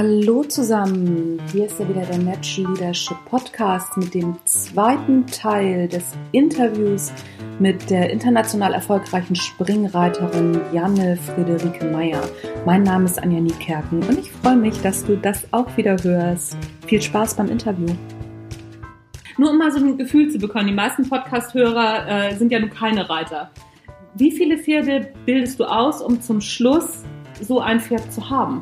Hallo 0.00 0.44
zusammen, 0.44 1.42
hier 1.50 1.66
ist 1.66 1.80
ja 1.80 1.88
wieder 1.88 2.02
der 2.02 2.18
Match 2.18 2.58
Leadership 2.58 3.16
Podcast 3.24 3.96
mit 3.96 4.14
dem 4.14 4.36
zweiten 4.44 5.26
Teil 5.26 5.88
des 5.88 6.12
Interviews 6.30 7.12
mit 7.58 7.90
der 7.90 8.08
international 8.08 8.74
erfolgreichen 8.74 9.34
Springreiterin 9.34 10.60
Janne 10.72 11.16
Friederike 11.16 11.84
Meyer. 11.86 12.22
Mein 12.64 12.84
Name 12.84 13.06
ist 13.06 13.20
Anja 13.20 13.40
Niekerken 13.40 14.00
und 14.04 14.20
ich 14.20 14.30
freue 14.30 14.54
mich, 14.54 14.80
dass 14.82 15.04
du 15.04 15.16
das 15.16 15.52
auch 15.52 15.76
wieder 15.76 16.00
hörst. 16.00 16.56
Viel 16.86 17.02
Spaß 17.02 17.34
beim 17.34 17.48
Interview. 17.48 17.92
Nur 19.36 19.50
um 19.50 19.58
mal 19.58 19.72
so 19.72 19.78
ein 19.80 19.98
Gefühl 19.98 20.30
zu 20.30 20.38
bekommen, 20.38 20.68
die 20.68 20.74
meisten 20.74 21.08
Podcast-Hörer 21.08 22.28
äh, 22.28 22.36
sind 22.36 22.52
ja 22.52 22.60
nun 22.60 22.70
keine 22.70 23.10
Reiter. 23.10 23.50
Wie 24.14 24.30
viele 24.30 24.58
Pferde 24.58 25.12
bildest 25.26 25.58
du 25.58 25.64
aus, 25.64 26.00
um 26.00 26.22
zum 26.22 26.40
Schluss 26.40 27.02
so 27.40 27.58
ein 27.58 27.80
Pferd 27.80 28.12
zu 28.12 28.30
haben? 28.30 28.60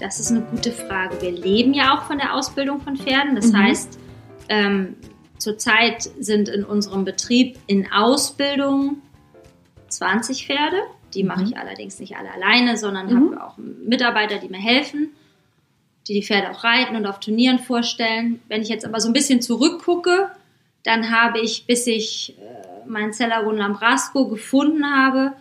Das 0.00 0.20
ist 0.20 0.30
eine 0.30 0.42
gute 0.42 0.70
Frage. 0.70 1.20
Wir 1.20 1.32
leben 1.32 1.74
ja 1.74 1.96
auch 1.96 2.04
von 2.04 2.18
der 2.18 2.34
Ausbildung 2.34 2.80
von 2.80 2.96
Pferden. 2.96 3.34
Das 3.34 3.52
mhm. 3.52 3.56
heißt, 3.58 3.98
ähm, 4.48 4.96
zurzeit 5.38 6.02
sind 6.18 6.48
in 6.48 6.64
unserem 6.64 7.04
Betrieb 7.04 7.58
in 7.66 7.90
Ausbildung 7.90 9.02
20 9.88 10.46
Pferde. 10.46 10.76
Die 11.14 11.22
mhm. 11.22 11.28
mache 11.28 11.44
ich 11.44 11.56
allerdings 11.56 11.98
nicht 11.98 12.16
alle 12.16 12.32
alleine, 12.32 12.76
sondern 12.76 13.06
mhm. 13.12 13.32
habe 13.32 13.44
auch 13.44 13.58
Mitarbeiter, 13.58 14.38
die 14.38 14.48
mir 14.48 14.60
helfen, 14.60 15.10
die 16.06 16.14
die 16.14 16.22
Pferde 16.22 16.50
auch 16.50 16.64
reiten 16.64 16.96
und 16.96 17.06
auf 17.06 17.20
Turnieren 17.20 17.58
vorstellen. 17.58 18.40
Wenn 18.48 18.62
ich 18.62 18.68
jetzt 18.68 18.84
aber 18.84 19.00
so 19.00 19.08
ein 19.08 19.14
bisschen 19.14 19.42
zurückgucke, 19.42 20.30
dann 20.84 21.10
habe 21.10 21.40
ich, 21.40 21.66
bis 21.66 21.86
ich 21.86 22.36
äh, 22.38 22.88
meinen 22.88 23.12
Cellaron 23.12 23.56
Lambrasco 23.56 24.28
gefunden 24.28 24.86
habe, 24.86 25.32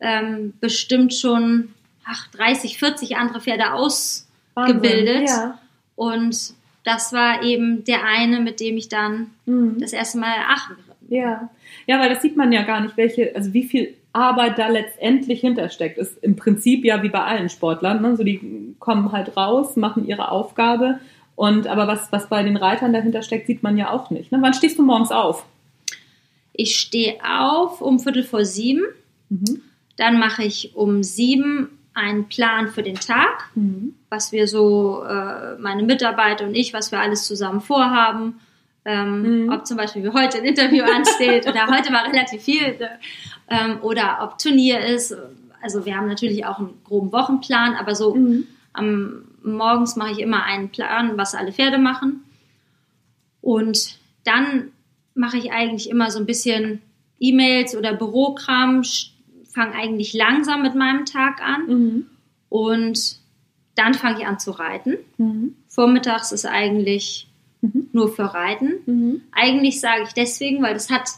ähm, 0.00 0.54
bestimmt 0.60 1.14
schon 1.14 1.72
ach, 2.04 2.28
30, 2.28 2.78
40 2.78 3.16
andere 3.16 3.40
Pferde 3.40 3.72
ausgebildet. 3.72 5.28
Ja. 5.28 5.58
Und 5.96 6.54
das 6.84 7.12
war 7.12 7.42
eben 7.42 7.84
der 7.84 8.04
eine, 8.04 8.40
mit 8.40 8.60
dem 8.60 8.76
ich 8.76 8.88
dann 8.88 9.30
mhm. 9.46 9.78
das 9.78 9.92
erste 9.92 10.18
Mal 10.18 10.34
Aachen 10.48 10.76
geritten 10.76 11.06
bin. 11.08 11.18
Ja. 11.18 11.50
ja, 11.86 12.00
weil 12.00 12.08
das 12.08 12.22
sieht 12.22 12.36
man 12.36 12.52
ja 12.52 12.62
gar 12.62 12.80
nicht, 12.80 12.96
welche, 12.96 13.34
also 13.36 13.52
wie 13.52 13.64
viel 13.64 13.94
Arbeit 14.12 14.58
da 14.58 14.68
letztendlich 14.68 15.40
hintersteckt. 15.40 15.98
Ist 15.98 16.22
im 16.22 16.36
Prinzip 16.36 16.84
ja 16.84 17.02
wie 17.02 17.08
bei 17.08 17.22
allen 17.22 17.48
Sportlern. 17.48 18.02
Ne? 18.02 18.16
So 18.16 18.24
die 18.24 18.74
kommen 18.78 19.12
halt 19.12 19.36
raus, 19.36 19.76
machen 19.76 20.06
ihre 20.06 20.30
Aufgabe. 20.30 21.00
Und 21.34 21.66
aber 21.66 21.86
was, 21.86 22.12
was 22.12 22.28
bei 22.28 22.42
den 22.42 22.56
Reitern 22.56 22.92
dahinter 22.92 23.22
steckt, 23.22 23.46
sieht 23.46 23.62
man 23.62 23.76
ja 23.76 23.90
auch 23.90 24.10
nicht. 24.10 24.32
Ne? 24.32 24.38
Wann 24.40 24.54
stehst 24.54 24.78
du 24.78 24.82
morgens 24.82 25.10
auf? 25.10 25.46
Ich 26.52 26.78
stehe 26.78 27.16
auf 27.24 27.80
um 27.80 27.98
Viertel 27.98 28.22
vor 28.22 28.44
sieben. 28.44 28.82
Mhm. 29.30 29.62
Dann 29.96 30.18
mache 30.18 30.42
ich 30.42 30.76
um 30.76 31.02
sieben 31.02 31.78
einen 31.94 32.28
Plan 32.28 32.68
für 32.68 32.82
den 32.82 32.96
Tag, 32.96 33.50
mhm. 33.54 33.94
was 34.08 34.32
wir 34.32 34.48
so, 34.48 35.04
äh, 35.04 35.56
meine 35.58 35.82
Mitarbeiter 35.82 36.46
und 36.46 36.54
ich, 36.54 36.72
was 36.72 36.92
wir 36.92 37.00
alles 37.00 37.26
zusammen 37.26 37.60
vorhaben. 37.60 38.40
Ähm, 38.84 39.44
mhm. 39.44 39.52
Ob 39.52 39.66
zum 39.66 39.76
Beispiel 39.76 40.02
wie 40.02 40.08
heute 40.08 40.38
ein 40.38 40.44
Interview 40.44 40.84
ansteht 40.84 41.46
oder 41.46 41.66
heute 41.68 41.92
war 41.92 42.04
relativ 42.04 42.42
viel 42.42 42.76
ähm, 43.48 43.78
oder 43.82 44.18
ob 44.22 44.38
Turnier 44.38 44.80
ist. 44.80 45.14
Also 45.62 45.86
wir 45.86 45.96
haben 45.96 46.08
natürlich 46.08 46.44
auch 46.46 46.58
einen 46.58 46.80
groben 46.84 47.12
Wochenplan, 47.12 47.74
aber 47.74 47.94
so 47.94 48.14
mhm. 48.14 48.46
am 48.72 49.24
morgens 49.44 49.96
mache 49.96 50.12
ich 50.12 50.18
immer 50.20 50.44
einen 50.44 50.70
Plan, 50.70 51.16
was 51.16 51.34
alle 51.34 51.52
Pferde 51.52 51.78
machen. 51.78 52.24
Und 53.40 53.98
dann 54.24 54.70
mache 55.14 55.36
ich 55.36 55.52
eigentlich 55.52 55.90
immer 55.90 56.10
so 56.10 56.18
ein 56.18 56.26
bisschen 56.26 56.80
E-Mails 57.20 57.76
oder 57.76 57.92
Bürokram, 57.92 58.82
fange 59.52 59.74
eigentlich 59.74 60.14
langsam 60.14 60.62
mit 60.62 60.74
meinem 60.74 61.04
Tag 61.04 61.42
an 61.42 61.66
mhm. 61.66 62.06
und 62.48 63.16
dann 63.74 63.94
fange 63.94 64.20
ich 64.20 64.26
an 64.26 64.38
zu 64.38 64.50
reiten. 64.50 64.96
Mhm. 65.18 65.56
Vormittags 65.68 66.32
ist 66.32 66.46
eigentlich 66.46 67.28
mhm. 67.60 67.88
nur 67.92 68.12
für 68.12 68.34
Reiten. 68.34 68.74
Mhm. 68.86 69.20
Eigentlich 69.32 69.80
sage 69.80 70.02
ich 70.06 70.12
deswegen, 70.12 70.62
weil 70.62 70.74
das 70.74 70.90
hat, 70.90 71.08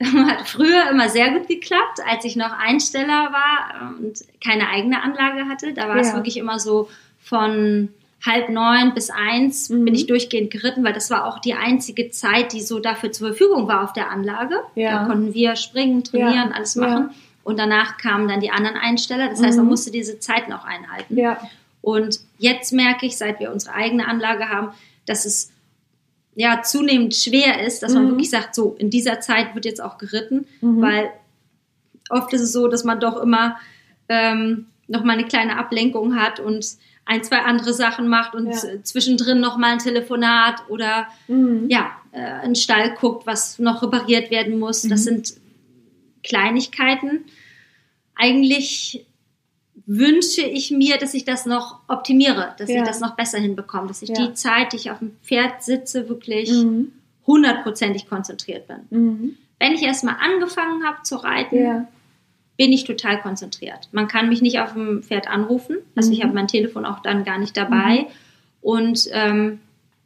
hat 0.02 0.48
früher 0.48 0.90
immer 0.90 1.08
sehr 1.08 1.30
gut 1.32 1.48
geklappt, 1.48 2.00
als 2.06 2.24
ich 2.24 2.36
noch 2.36 2.52
Einsteller 2.52 3.32
war 3.32 3.96
und 3.98 4.24
keine 4.42 4.68
eigene 4.68 5.02
Anlage 5.02 5.46
hatte. 5.48 5.72
Da 5.72 5.88
war 5.88 5.96
ja. 5.96 6.02
es 6.02 6.14
wirklich 6.14 6.36
immer 6.36 6.58
so 6.58 6.88
von 7.20 7.90
halb 8.24 8.48
neun 8.48 8.94
bis 8.94 9.10
eins 9.10 9.70
mhm. 9.70 9.84
bin 9.84 9.94
ich 9.94 10.06
durchgehend 10.06 10.50
geritten, 10.50 10.84
weil 10.84 10.92
das 10.92 11.10
war 11.10 11.26
auch 11.26 11.38
die 11.38 11.54
einzige 11.54 12.10
Zeit, 12.10 12.52
die 12.52 12.60
so 12.60 12.80
dafür 12.80 13.12
zur 13.12 13.28
Verfügung 13.28 13.68
war 13.68 13.84
auf 13.84 13.92
der 13.92 14.10
Anlage. 14.10 14.56
Ja. 14.74 15.00
Da 15.00 15.06
konnten 15.06 15.34
wir 15.34 15.54
springen, 15.56 16.02
trainieren, 16.02 16.50
ja. 16.50 16.50
alles 16.50 16.76
machen. 16.76 17.10
Ja. 17.10 17.14
Und 17.48 17.58
danach 17.58 17.96
kamen 17.96 18.28
dann 18.28 18.40
die 18.40 18.50
anderen 18.50 18.76
Einsteller. 18.76 19.30
Das 19.30 19.42
heißt, 19.42 19.56
man 19.56 19.64
mhm. 19.64 19.70
musste 19.70 19.90
diese 19.90 20.18
Zeiten 20.18 20.52
auch 20.52 20.66
einhalten. 20.66 21.16
Ja. 21.16 21.40
Und 21.80 22.20
jetzt 22.36 22.74
merke 22.74 23.06
ich, 23.06 23.16
seit 23.16 23.40
wir 23.40 23.50
unsere 23.50 23.74
eigene 23.74 24.06
Anlage 24.06 24.50
haben, 24.50 24.72
dass 25.06 25.24
es 25.24 25.50
ja 26.34 26.60
zunehmend 26.60 27.14
schwer 27.14 27.64
ist, 27.66 27.82
dass 27.82 27.94
man 27.94 28.04
mhm. 28.04 28.08
wirklich 28.10 28.28
sagt, 28.28 28.54
so 28.54 28.76
in 28.78 28.90
dieser 28.90 29.20
Zeit 29.20 29.54
wird 29.54 29.64
jetzt 29.64 29.82
auch 29.82 29.96
geritten, 29.96 30.46
mhm. 30.60 30.82
weil 30.82 31.10
oft 32.10 32.30
ist 32.34 32.42
es 32.42 32.52
so, 32.52 32.68
dass 32.68 32.84
man 32.84 33.00
doch 33.00 33.16
immer 33.16 33.56
ähm, 34.10 34.66
noch 34.86 35.02
mal 35.02 35.14
eine 35.14 35.24
kleine 35.24 35.56
Ablenkung 35.56 36.16
hat 36.16 36.40
und 36.40 36.66
ein, 37.06 37.24
zwei 37.24 37.38
andere 37.38 37.72
Sachen 37.72 38.08
macht 38.08 38.34
und 38.34 38.48
ja. 38.48 38.82
zwischendrin 38.82 39.40
noch 39.40 39.56
mal 39.56 39.72
ein 39.72 39.78
Telefonat 39.78 40.68
oder 40.68 41.06
mhm. 41.28 41.64
ja, 41.70 41.92
äh, 42.12 42.20
einen 42.20 42.56
Stall 42.56 42.94
guckt, 42.94 43.26
was 43.26 43.58
noch 43.58 43.82
repariert 43.82 44.30
werden 44.30 44.58
muss. 44.58 44.82
Das 44.82 45.00
mhm. 45.00 45.04
sind 45.24 45.47
Kleinigkeiten. 46.22 47.24
Eigentlich 48.14 49.06
wünsche 49.86 50.42
ich 50.42 50.70
mir, 50.70 50.98
dass 50.98 51.14
ich 51.14 51.24
das 51.24 51.46
noch 51.46 51.80
optimiere, 51.88 52.54
dass 52.58 52.68
ja. 52.68 52.76
ich 52.76 52.82
das 52.82 53.00
noch 53.00 53.16
besser 53.16 53.38
hinbekomme, 53.38 53.88
dass 53.88 54.02
ich 54.02 54.10
ja. 54.10 54.26
die 54.26 54.34
Zeit, 54.34 54.72
die 54.72 54.76
ich 54.76 54.90
auf 54.90 54.98
dem 54.98 55.16
Pferd 55.22 55.62
sitze, 55.62 56.08
wirklich 56.08 56.50
mhm. 56.50 56.92
hundertprozentig 57.26 58.08
konzentriert 58.08 58.66
bin. 58.68 58.76
Mhm. 58.90 59.36
Wenn 59.58 59.72
ich 59.72 59.82
erstmal 59.82 60.16
angefangen 60.20 60.84
habe 60.84 61.02
zu 61.04 61.16
reiten, 61.16 61.58
ja. 61.58 61.88
bin 62.58 62.70
ich 62.70 62.84
total 62.84 63.20
konzentriert. 63.22 63.88
Man 63.92 64.08
kann 64.08 64.28
mich 64.28 64.42
nicht 64.42 64.60
auf 64.60 64.74
dem 64.74 65.02
Pferd 65.02 65.26
anrufen, 65.26 65.78
also 65.94 66.12
ich 66.12 66.18
mhm. 66.18 66.24
habe 66.24 66.34
mein 66.34 66.48
Telefon 66.48 66.84
auch 66.84 67.00
dann 67.00 67.24
gar 67.24 67.38
nicht 67.38 67.56
dabei 67.56 68.00
mhm. 68.00 68.06
und 68.60 69.08
ähm, 69.12 69.60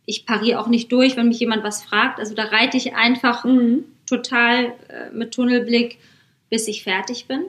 ich 0.04 0.26
pariere 0.26 0.60
auch 0.60 0.68
nicht 0.68 0.92
durch, 0.92 1.16
wenn 1.16 1.28
mich 1.28 1.40
jemand 1.40 1.64
was 1.64 1.82
fragt. 1.82 2.18
Also 2.18 2.34
da 2.34 2.44
reite 2.44 2.76
ich 2.76 2.94
einfach 2.94 3.44
mhm. 3.44 3.84
Total 4.06 4.66
äh, 4.88 5.10
mit 5.12 5.32
Tunnelblick 5.32 5.98
bis 6.52 6.68
ich 6.68 6.84
fertig 6.84 7.26
bin. 7.26 7.46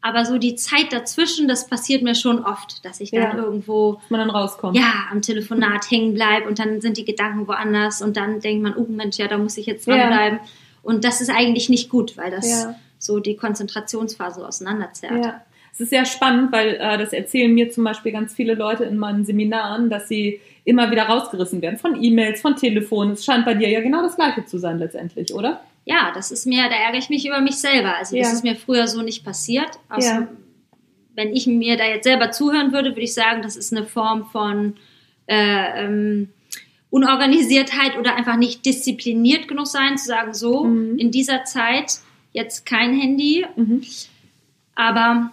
Aber 0.00 0.24
so 0.24 0.38
die 0.38 0.54
Zeit 0.54 0.94
dazwischen, 0.94 1.46
das 1.46 1.68
passiert 1.68 2.02
mir 2.02 2.14
schon 2.14 2.42
oft, 2.42 2.82
dass 2.86 3.00
ich 3.00 3.10
dann 3.10 3.20
ja, 3.20 3.34
irgendwo 3.36 3.98
dass 4.00 4.10
man 4.10 4.20
dann 4.20 4.30
rauskommt. 4.30 4.74
Ja, 4.78 5.08
am 5.10 5.20
Telefonat 5.20 5.90
hängen 5.90 6.14
bleibe 6.14 6.48
und 6.48 6.58
dann 6.58 6.80
sind 6.80 6.96
die 6.96 7.04
Gedanken 7.04 7.46
woanders 7.46 8.00
und 8.00 8.16
dann 8.16 8.40
denkt 8.40 8.62
man, 8.62 8.74
oh 8.76 8.86
Mensch, 8.88 9.18
ja, 9.18 9.28
da 9.28 9.36
muss 9.36 9.58
ich 9.58 9.66
jetzt 9.66 9.86
dranbleiben. 9.86 10.38
Ja. 10.38 10.48
Und 10.82 11.04
das 11.04 11.20
ist 11.20 11.28
eigentlich 11.28 11.68
nicht 11.68 11.90
gut, 11.90 12.16
weil 12.16 12.30
das 12.30 12.50
ja. 12.50 12.74
so 12.98 13.20
die 13.20 13.36
Konzentrationsphase 13.36 14.46
auseinanderzerrt. 14.46 15.22
Ja. 15.22 15.42
Es 15.74 15.80
ist 15.80 15.90
sehr 15.90 16.06
spannend, 16.06 16.50
weil 16.50 16.76
äh, 16.80 16.96
das 16.96 17.12
erzählen 17.12 17.52
mir 17.52 17.70
zum 17.70 17.84
Beispiel 17.84 18.12
ganz 18.12 18.32
viele 18.32 18.54
Leute 18.54 18.84
in 18.84 18.96
meinen 18.96 19.26
Seminaren, 19.26 19.90
dass 19.90 20.08
sie 20.08 20.40
immer 20.64 20.90
wieder 20.90 21.04
rausgerissen 21.04 21.60
werden 21.60 21.78
von 21.78 22.02
E-Mails, 22.02 22.40
von 22.40 22.56
Telefon. 22.56 23.10
Es 23.10 23.24
scheint 23.24 23.44
bei 23.44 23.52
dir 23.52 23.68
ja 23.68 23.80
genau 23.80 24.00
das 24.00 24.16
Gleiche 24.16 24.46
zu 24.46 24.56
sein 24.56 24.78
letztendlich, 24.78 25.34
oder? 25.34 25.60
Ja, 25.90 26.12
das 26.14 26.30
ist 26.30 26.46
mir, 26.46 26.68
da 26.68 26.76
ärgere 26.76 27.00
ich 27.00 27.10
mich 27.10 27.26
über 27.26 27.40
mich 27.40 27.56
selber. 27.56 27.96
Also 27.96 28.14
ja. 28.14 28.22
das 28.22 28.32
ist 28.32 28.44
mir 28.44 28.54
früher 28.54 28.86
so 28.86 29.02
nicht 29.02 29.24
passiert. 29.24 29.70
Also, 29.88 30.08
ja. 30.08 30.28
Wenn 31.16 31.34
ich 31.34 31.48
mir 31.48 31.76
da 31.76 31.84
jetzt 31.84 32.04
selber 32.04 32.30
zuhören 32.30 32.72
würde, 32.72 32.90
würde 32.90 33.00
ich 33.00 33.12
sagen, 33.12 33.42
das 33.42 33.56
ist 33.56 33.72
eine 33.72 33.84
Form 33.84 34.26
von 34.26 34.76
äh, 35.26 35.84
ähm, 35.84 36.28
Unorganisiertheit 36.90 37.98
oder 37.98 38.14
einfach 38.14 38.36
nicht 38.36 38.64
diszipliniert 38.64 39.48
genug 39.48 39.66
sein, 39.66 39.98
zu 39.98 40.06
sagen, 40.06 40.32
so, 40.32 40.62
mhm. 40.64 40.96
in 40.96 41.10
dieser 41.10 41.42
Zeit 41.42 41.98
jetzt 42.32 42.64
kein 42.64 42.94
Handy. 42.94 43.44
Mhm. 43.56 43.82
Aber 44.76 45.32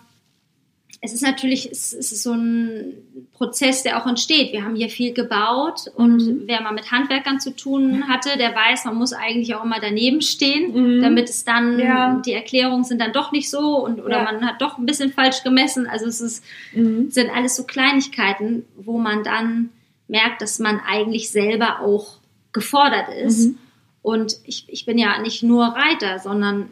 es 0.99 1.13
ist 1.13 1.21
natürlich, 1.21 1.69
es 1.71 1.94
ist 1.94 2.23
so 2.23 2.33
ein 2.33 2.94
Prozess, 3.33 3.83
der 3.83 4.01
auch 4.01 4.07
entsteht. 4.07 4.51
Wir 4.51 4.63
haben 4.63 4.75
hier 4.75 4.89
viel 4.89 5.13
gebaut 5.13 5.91
und 5.95 6.17
mhm. 6.17 6.41
wer 6.45 6.61
mal 6.61 6.73
mit 6.73 6.91
Handwerkern 6.91 7.39
zu 7.39 7.55
tun 7.55 8.07
hatte, 8.07 8.38
der 8.38 8.55
weiß, 8.55 8.85
man 8.85 8.95
muss 8.95 9.13
eigentlich 9.13 9.53
auch 9.53 9.63
immer 9.63 9.79
daneben 9.79 10.21
stehen, 10.21 10.97
mhm. 10.97 11.01
damit 11.01 11.29
es 11.29 11.45
dann, 11.45 11.79
ja. 11.79 12.21
die 12.25 12.33
Erklärungen 12.33 12.83
sind 12.83 12.99
dann 12.99 13.13
doch 13.13 13.31
nicht 13.31 13.49
so 13.49 13.77
und 13.83 14.03
oder 14.03 14.17
ja. 14.17 14.23
man 14.23 14.45
hat 14.45 14.61
doch 14.61 14.77
ein 14.77 14.85
bisschen 14.88 15.11
falsch 15.11 15.44
gemessen. 15.44 15.88
Also 15.88 16.07
es 16.07 16.19
ist, 16.19 16.44
mhm. 16.73 17.11
sind 17.11 17.29
alles 17.29 17.55
so 17.55 17.63
Kleinigkeiten, 17.63 18.65
wo 18.75 18.97
man 18.97 19.23
dann 19.23 19.69
merkt, 20.07 20.41
dass 20.41 20.57
man 20.57 20.79
eigentlich 20.79 21.29
selber 21.29 21.81
auch 21.81 22.17
gefordert 22.53 23.09
ist. 23.23 23.47
Mhm. 23.47 23.57
Und 24.01 24.38
ich, 24.45 24.65
ich 24.67 24.85
bin 24.85 24.97
ja 24.97 25.19
nicht 25.21 25.44
nur 25.44 25.65
Reiter, 25.65 26.17
sondern 26.19 26.69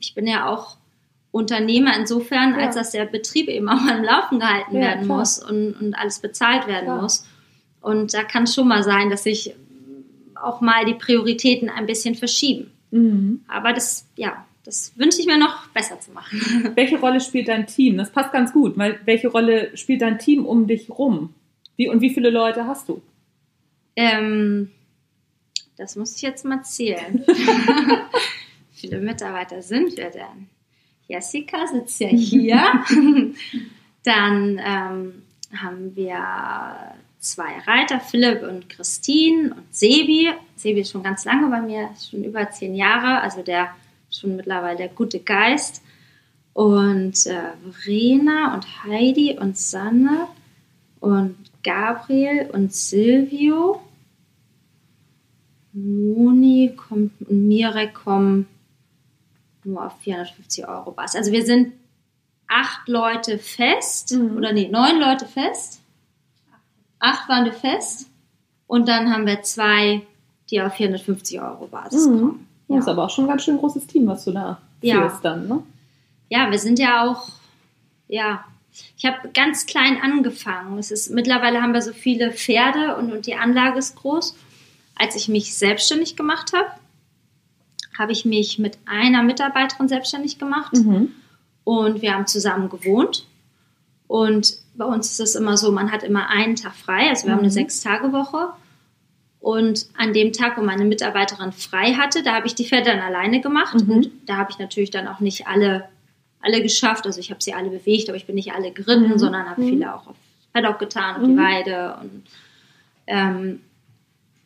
ich 0.00 0.14
bin 0.14 0.26
ja 0.26 0.46
auch 0.46 0.77
Unternehmer 1.38 1.96
insofern, 1.96 2.58
ja. 2.58 2.66
als 2.66 2.74
dass 2.74 2.90
der 2.90 3.04
Betrieb 3.04 3.48
eben 3.48 3.68
auch 3.68 3.80
mal 3.80 3.98
im 3.98 4.04
Laufen 4.04 4.40
gehalten 4.40 4.74
ja, 4.74 4.80
werden 4.80 5.04
klar. 5.04 5.18
muss 5.18 5.38
und, 5.38 5.74
und 5.74 5.94
alles 5.94 6.18
bezahlt 6.18 6.66
werden 6.66 6.86
klar. 6.86 7.02
muss. 7.02 7.26
Und 7.80 8.12
da 8.12 8.24
kann 8.24 8.42
es 8.42 8.54
schon 8.54 8.66
mal 8.66 8.82
sein, 8.82 9.08
dass 9.08 9.22
sich 9.22 9.54
auch 10.34 10.60
mal 10.60 10.84
die 10.84 10.94
Prioritäten 10.94 11.70
ein 11.70 11.86
bisschen 11.86 12.16
verschieben. 12.16 12.72
Mhm. 12.90 13.42
Aber 13.46 13.72
das, 13.72 14.06
ja, 14.16 14.44
das 14.64 14.92
wünsche 14.96 15.20
ich 15.20 15.26
mir 15.26 15.38
noch 15.38 15.68
besser 15.68 16.00
zu 16.00 16.10
machen. 16.10 16.72
Welche 16.74 16.98
Rolle 16.98 17.20
spielt 17.20 17.48
dein 17.48 17.66
Team? 17.66 17.96
Das 17.96 18.10
passt 18.10 18.32
ganz 18.32 18.52
gut, 18.52 18.76
weil 18.76 18.98
welche 19.04 19.28
Rolle 19.28 19.76
spielt 19.76 20.02
dein 20.02 20.18
Team 20.18 20.44
um 20.44 20.66
dich 20.66 20.90
rum? 20.90 21.34
Wie, 21.76 21.88
und 21.88 22.00
wie 22.00 22.10
viele 22.10 22.30
Leute 22.30 22.66
hast 22.66 22.88
du? 22.88 23.00
Ähm, 23.94 24.70
das 25.76 25.94
muss 25.94 26.16
ich 26.16 26.22
jetzt 26.22 26.44
mal 26.44 26.62
zählen. 26.64 27.24
wie 27.26 27.36
viele 28.72 28.98
Mitarbeiter 28.98 29.62
sind 29.62 29.96
wir 29.96 30.10
denn? 30.10 30.48
Jessica 31.08 31.66
sitzt 31.66 32.00
ja 32.00 32.08
hier. 32.12 32.62
Dann 34.04 34.60
ähm, 34.64 35.22
haben 35.56 35.96
wir 35.96 36.94
zwei 37.18 37.58
Reiter, 37.66 37.98
Philipp 38.00 38.42
und 38.42 38.68
Christine 38.68 39.54
und 39.54 39.74
Sebi. 39.74 40.30
Sebi 40.56 40.80
ist 40.80 40.92
schon 40.92 41.02
ganz 41.02 41.24
lange 41.24 41.48
bei 41.48 41.60
mir, 41.60 41.90
schon 41.98 42.24
über 42.24 42.50
zehn 42.50 42.74
Jahre, 42.74 43.20
also 43.22 43.42
der 43.42 43.74
schon 44.10 44.36
mittlerweile 44.36 44.76
der 44.76 44.88
gute 44.88 45.20
Geist. 45.20 45.82
Und 46.52 47.26
äh, 47.26 47.52
Verena 47.70 48.54
und 48.54 48.84
Heidi 48.84 49.36
und 49.38 49.56
Sanne 49.56 50.28
und 51.00 51.36
Gabriel 51.62 52.50
und 52.52 52.72
Silvio. 52.72 53.80
Moni 55.72 56.74
kommt 56.76 57.12
und 57.28 57.46
Mirek 57.46 57.94
kommen 57.94 58.48
nur 59.68 59.86
auf 59.86 59.98
450 60.00 60.68
Euro 60.68 60.90
Bass. 60.90 61.14
Also 61.14 61.32
wir 61.32 61.44
sind 61.44 61.72
acht 62.48 62.88
Leute 62.88 63.38
fest, 63.38 64.12
mhm. 64.12 64.36
oder 64.36 64.52
nee, 64.52 64.68
neun 64.68 64.98
Leute 64.98 65.26
fest. 65.26 65.80
Acht 66.98 67.28
waren 67.28 67.44
wir 67.44 67.52
fest. 67.52 68.08
Und 68.66 68.88
dann 68.88 69.12
haben 69.12 69.26
wir 69.26 69.42
zwei, 69.42 70.02
die 70.50 70.60
auf 70.60 70.74
450 70.74 71.40
Euro 71.40 71.66
Basis 71.66 72.06
mhm. 72.06 72.20
kommen. 72.20 72.48
Ja. 72.68 72.76
Das 72.76 72.84
ist 72.84 72.88
aber 72.88 73.04
auch 73.04 73.10
schon 73.10 73.24
ein 73.24 73.28
ganz 73.28 73.44
schön 73.44 73.58
großes 73.58 73.86
Team, 73.86 74.06
was 74.06 74.24
du 74.24 74.32
da 74.32 74.60
ja. 74.82 75.00
führst 75.00 75.24
dann, 75.24 75.48
ne? 75.48 75.62
Ja, 76.30 76.50
wir 76.50 76.58
sind 76.58 76.78
ja 76.78 77.08
auch, 77.08 77.28
ja, 78.08 78.44
ich 78.96 79.06
habe 79.06 79.30
ganz 79.30 79.64
klein 79.64 79.98
angefangen. 80.02 80.78
Es 80.78 80.90
ist, 80.90 81.10
mittlerweile 81.10 81.62
haben 81.62 81.72
wir 81.72 81.80
so 81.80 81.92
viele 81.92 82.32
Pferde 82.32 82.96
und, 82.96 83.10
und 83.10 83.26
die 83.26 83.34
Anlage 83.34 83.78
ist 83.78 83.96
groß. 83.96 84.36
Als 84.94 85.16
ich 85.16 85.28
mich 85.28 85.56
selbstständig 85.56 86.16
gemacht 86.16 86.52
habe, 86.52 86.68
habe 87.98 88.12
ich 88.12 88.24
mich 88.24 88.58
mit 88.58 88.78
einer 88.86 89.22
Mitarbeiterin 89.22 89.88
selbstständig 89.88 90.38
gemacht 90.38 90.72
mhm. 90.74 91.12
und 91.64 92.00
wir 92.00 92.14
haben 92.14 92.26
zusammen 92.26 92.68
gewohnt. 92.68 93.26
Und 94.06 94.54
bei 94.74 94.84
uns 94.84 95.10
ist 95.10 95.20
es 95.20 95.34
immer 95.34 95.56
so, 95.56 95.72
man 95.72 95.90
hat 95.90 96.02
immer 96.02 96.30
einen 96.30 96.56
Tag 96.56 96.74
frei, 96.74 97.08
also 97.08 97.24
wir 97.24 97.30
mhm. 97.30 97.32
haben 97.32 97.38
eine 97.40 97.48
mhm. 97.48 97.52
Sechs-Tage-Woche. 97.52 98.50
Und 99.40 99.86
an 99.96 100.12
dem 100.12 100.32
Tag, 100.32 100.56
wo 100.56 100.62
meine 100.62 100.84
Mitarbeiterin 100.84 101.52
frei 101.52 101.94
hatte, 101.94 102.22
da 102.22 102.34
habe 102.34 102.46
ich 102.46 102.54
die 102.54 102.64
Pferde 102.64 102.90
dann 102.90 103.00
alleine 103.00 103.40
gemacht. 103.40 103.86
Mhm. 103.86 103.90
Und 103.90 104.10
da 104.26 104.36
habe 104.36 104.50
ich 104.50 104.58
natürlich 104.58 104.90
dann 104.90 105.06
auch 105.06 105.20
nicht 105.20 105.46
alle, 105.46 105.88
alle 106.40 106.60
geschafft. 106.62 107.06
Also 107.06 107.20
ich 107.20 107.30
habe 107.30 107.42
sie 107.42 107.54
alle 107.54 107.70
bewegt, 107.70 108.08
aber 108.08 108.16
ich 108.16 108.26
bin 108.26 108.34
nicht 108.34 108.52
alle 108.52 108.72
geritten, 108.72 109.10
mhm. 109.10 109.18
sondern 109.18 109.48
habe 109.48 109.62
mhm. 109.62 109.68
viele 109.68 109.94
auch 109.94 110.08
auf 110.08 110.16
Paddock 110.52 110.78
getan, 110.78 111.16
auf 111.16 111.22
die. 111.22 111.36
Weide. 111.36 111.96
Und 112.00 112.24
ähm, 113.06 113.60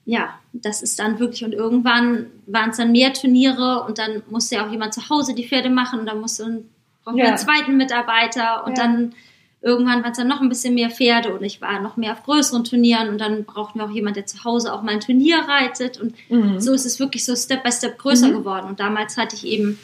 ja, 0.04 0.38
das 0.52 0.82
ist 0.82 0.99
dann 0.99 1.19
wirklich, 1.19 1.44
und 1.44 1.52
irgendwann 1.52 2.26
waren 2.46 2.70
es 2.70 2.76
dann 2.76 2.93
mehr 2.93 3.12
Turniere 3.12 3.84
und 3.87 3.99
dann 3.99 4.22
musste 4.31 4.56
ja 4.56 4.66
auch 4.66 4.70
jemand 4.70 4.94
zu 4.94 5.08
Hause 5.08 5.34
die 5.34 5.46
Pferde 5.46 5.70
machen 5.70 6.00
und 6.00 6.06
dann 6.06 6.20
musste 6.20 6.64
brauchen 7.04 7.19
ja. 7.19 7.26
einen 7.26 7.38
zweiten 7.38 7.76
Mitarbeiter 7.76 8.64
und 8.64 8.76
ja. 8.76 8.84
dann 8.84 9.14
irgendwann 9.60 10.02
waren 10.02 10.10
es 10.10 10.19
dann 10.19 10.28
noch 10.28 10.40
ein 10.40 10.49
bisschen 10.49 10.75
mehr 10.75 10.90
Pferde 10.90 11.34
und 11.34 11.44
ich 11.44 11.60
war 11.60 11.81
noch 11.81 11.96
mehr 11.96 12.12
auf 12.12 12.25
größeren 12.25 12.64
Turnieren 12.64 13.08
und 13.08 13.20
dann 13.20 13.44
brauchten 13.44 13.78
wir 13.78 13.87
auch 13.87 13.90
jemand, 13.90 14.16
der 14.16 14.26
zu 14.26 14.43
Hause 14.44 14.72
auch 14.72 14.82
mal 14.82 14.93
ein 14.93 15.00
Turnier 15.00 15.38
reitet 15.38 16.00
und 16.00 16.14
mhm. 16.28 16.60
so 16.60 16.72
ist 16.72 16.84
es 16.84 16.98
wirklich 16.98 17.25
so 17.25 17.37
Step 17.37 17.62
by 17.62 17.70
Step 17.70 17.98
größer 17.98 18.28
mhm. 18.28 18.32
geworden 18.32 18.66
und 18.69 18.81
damals 18.81 19.16
hatte 19.16 19.37
ich 19.37 19.46
eben 19.46 19.78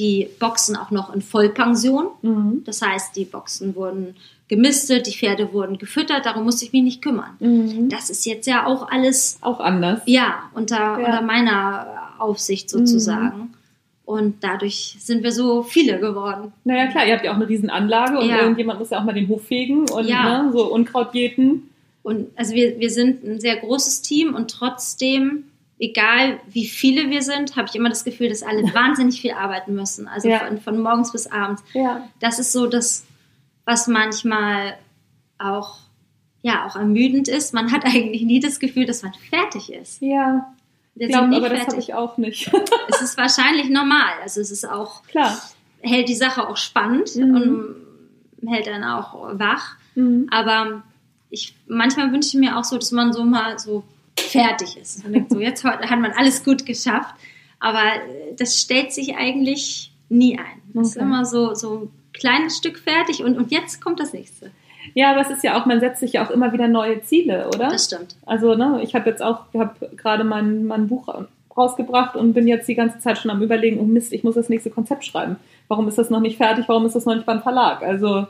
die 0.00 0.28
Boxen 0.40 0.76
auch 0.76 0.90
noch 0.90 1.14
in 1.14 1.22
Vollpension. 1.22 2.08
Mhm. 2.22 2.62
Das 2.64 2.82
heißt, 2.82 3.14
die 3.14 3.24
Boxen 3.24 3.76
wurden 3.76 4.16
gemistet, 4.48 5.06
die 5.06 5.12
Pferde 5.12 5.52
wurden 5.52 5.78
gefüttert, 5.78 6.26
darum 6.26 6.44
musste 6.44 6.64
ich 6.64 6.72
mich 6.72 6.82
nicht 6.82 7.02
kümmern. 7.02 7.36
Mhm. 7.38 7.88
Das 7.88 8.10
ist 8.10 8.26
jetzt 8.26 8.46
ja 8.46 8.66
auch 8.66 8.90
alles. 8.90 9.38
Auch 9.42 9.60
anders. 9.60 10.00
Ja, 10.06 10.50
unter, 10.54 10.76
ja. 10.76 10.96
unter 10.96 11.22
meiner 11.22 11.86
Aufsicht 12.18 12.68
sozusagen. 12.68 13.38
Mhm. 13.38 13.48
Und 14.04 14.42
dadurch 14.42 14.96
sind 14.98 15.22
wir 15.22 15.30
so 15.30 15.62
viele 15.62 16.00
geworden. 16.00 16.52
Naja, 16.64 16.88
klar, 16.88 17.06
ihr 17.06 17.14
habt 17.14 17.24
ja 17.24 17.30
auch 17.30 17.36
eine 17.36 17.48
Riesenanlage 17.48 18.18
und 18.18 18.28
ja. 18.28 18.40
irgendjemand 18.40 18.80
muss 18.80 18.90
ja 18.90 18.98
auch 18.98 19.04
mal 19.04 19.12
den 19.12 19.28
Hof 19.28 19.44
fegen 19.44 19.88
und 19.88 20.08
ja. 20.08 20.42
ne, 20.42 20.52
so 20.52 20.64
Unkraut 20.72 21.14
jäten. 21.14 21.70
Und 22.02 22.26
also 22.34 22.54
wir, 22.54 22.80
wir 22.80 22.90
sind 22.90 23.22
ein 23.22 23.38
sehr 23.38 23.56
großes 23.56 24.02
Team 24.02 24.34
und 24.34 24.50
trotzdem, 24.50 25.44
egal 25.80 26.38
wie 26.46 26.66
viele 26.66 27.10
wir 27.10 27.22
sind, 27.22 27.56
habe 27.56 27.66
ich 27.68 27.74
immer 27.74 27.88
das 27.88 28.04
Gefühl, 28.04 28.28
dass 28.28 28.42
alle 28.42 28.62
wahnsinnig 28.74 29.20
viel 29.20 29.32
arbeiten 29.32 29.74
müssen. 29.74 30.06
Also 30.06 30.28
ja. 30.28 30.40
von, 30.40 30.60
von, 30.60 30.78
morgens 30.80 31.10
bis 31.10 31.26
abends. 31.26 31.64
Ja. 31.72 32.08
Das 32.20 32.38
ist 32.38 32.52
so 32.52 32.66
das, 32.66 33.04
was 33.64 33.88
manchmal 33.88 34.76
auch, 35.38 35.78
ja, 36.42 36.66
auch 36.66 36.76
ermüdend 36.76 37.28
ist. 37.28 37.54
Man 37.54 37.72
hat 37.72 37.84
eigentlich 37.84 38.22
nie 38.22 38.40
das 38.40 38.60
Gefühl, 38.60 38.84
dass 38.84 39.02
man 39.02 39.14
fertig 39.14 39.72
ist. 39.72 40.02
Ja. 40.02 40.54
Wir 40.94 41.06
ich 41.06 41.12
glaube, 41.12 41.34
aber 41.34 41.46
fertig. 41.46 41.64
das 41.64 41.72
habe 41.72 41.80
ich 41.80 41.94
auch 41.94 42.18
nicht. 42.18 42.50
es 42.88 43.00
ist 43.00 43.16
wahrscheinlich 43.16 43.70
normal. 43.70 44.12
Also 44.22 44.40
es 44.40 44.50
ist 44.50 44.68
auch, 44.68 45.02
Klar. 45.04 45.40
hält 45.80 46.08
die 46.08 46.14
Sache 46.14 46.46
auch 46.46 46.58
spannend 46.58 47.16
mhm. 47.16 47.34
und 48.42 48.48
hält 48.48 48.66
dann 48.66 48.84
auch 48.84 49.38
wach. 49.38 49.76
Mhm. 49.94 50.28
Aber 50.30 50.82
ich, 51.30 51.54
manchmal 51.66 52.12
wünsche 52.12 52.28
ich 52.28 52.34
mir 52.34 52.58
auch 52.58 52.64
so, 52.64 52.76
dass 52.76 52.92
man 52.92 53.14
so 53.14 53.24
mal 53.24 53.58
so 53.58 53.84
fertig 54.22 54.76
ist. 54.76 55.02
Man 55.02 55.12
denkt 55.12 55.30
so, 55.30 55.40
jetzt 55.40 55.64
hat 55.64 56.00
man 56.00 56.12
alles 56.12 56.44
gut 56.44 56.66
geschafft. 56.66 57.14
Aber 57.60 57.82
das 58.36 58.58
stellt 58.58 58.92
sich 58.92 59.16
eigentlich 59.16 59.92
nie 60.08 60.38
ein. 60.38 60.60
Es 60.70 60.76
okay. 60.76 60.86
ist 60.86 60.96
immer 60.96 61.24
so, 61.24 61.54
so 61.54 61.74
ein 61.76 61.90
kleines 62.12 62.56
Stück 62.56 62.78
fertig 62.78 63.22
und, 63.22 63.36
und 63.36 63.50
jetzt 63.50 63.82
kommt 63.82 64.00
das 64.00 64.12
nächste. 64.12 64.50
Ja, 64.94 65.12
aber 65.12 65.20
es 65.20 65.30
ist 65.30 65.44
ja 65.44 65.60
auch, 65.60 65.66
man 65.66 65.78
setzt 65.78 66.00
sich 66.00 66.14
ja 66.14 66.26
auch 66.26 66.30
immer 66.30 66.52
wieder 66.52 66.66
neue 66.66 67.02
Ziele, 67.02 67.48
oder? 67.48 67.68
Das 67.68 67.84
stimmt. 67.84 68.16
Also, 68.24 68.54
ne, 68.54 68.80
ich 68.82 68.94
habe 68.94 69.08
jetzt 69.10 69.22
auch, 69.22 69.40
habe 69.54 69.90
gerade 69.96 70.24
mein, 70.24 70.64
mein 70.64 70.88
Buch 70.88 71.06
rausgebracht 71.56 72.16
und 72.16 72.32
bin 72.32 72.48
jetzt 72.48 72.66
die 72.66 72.74
ganze 72.74 72.98
Zeit 72.98 73.18
schon 73.18 73.30
am 73.30 73.42
überlegen, 73.42 73.78
oh 73.78 73.84
Mist, 73.84 74.12
ich 74.12 74.24
muss 74.24 74.36
das 74.36 74.48
nächste 74.48 74.70
Konzept 74.70 75.04
schreiben. 75.04 75.36
Warum 75.68 75.86
ist 75.86 75.98
das 75.98 76.10
noch 76.10 76.20
nicht 76.20 76.38
fertig? 76.38 76.64
Warum 76.66 76.86
ist 76.86 76.96
das 76.96 77.04
noch 77.04 77.14
nicht 77.14 77.26
beim 77.26 77.42
Verlag? 77.42 77.82
Also, 77.82 78.26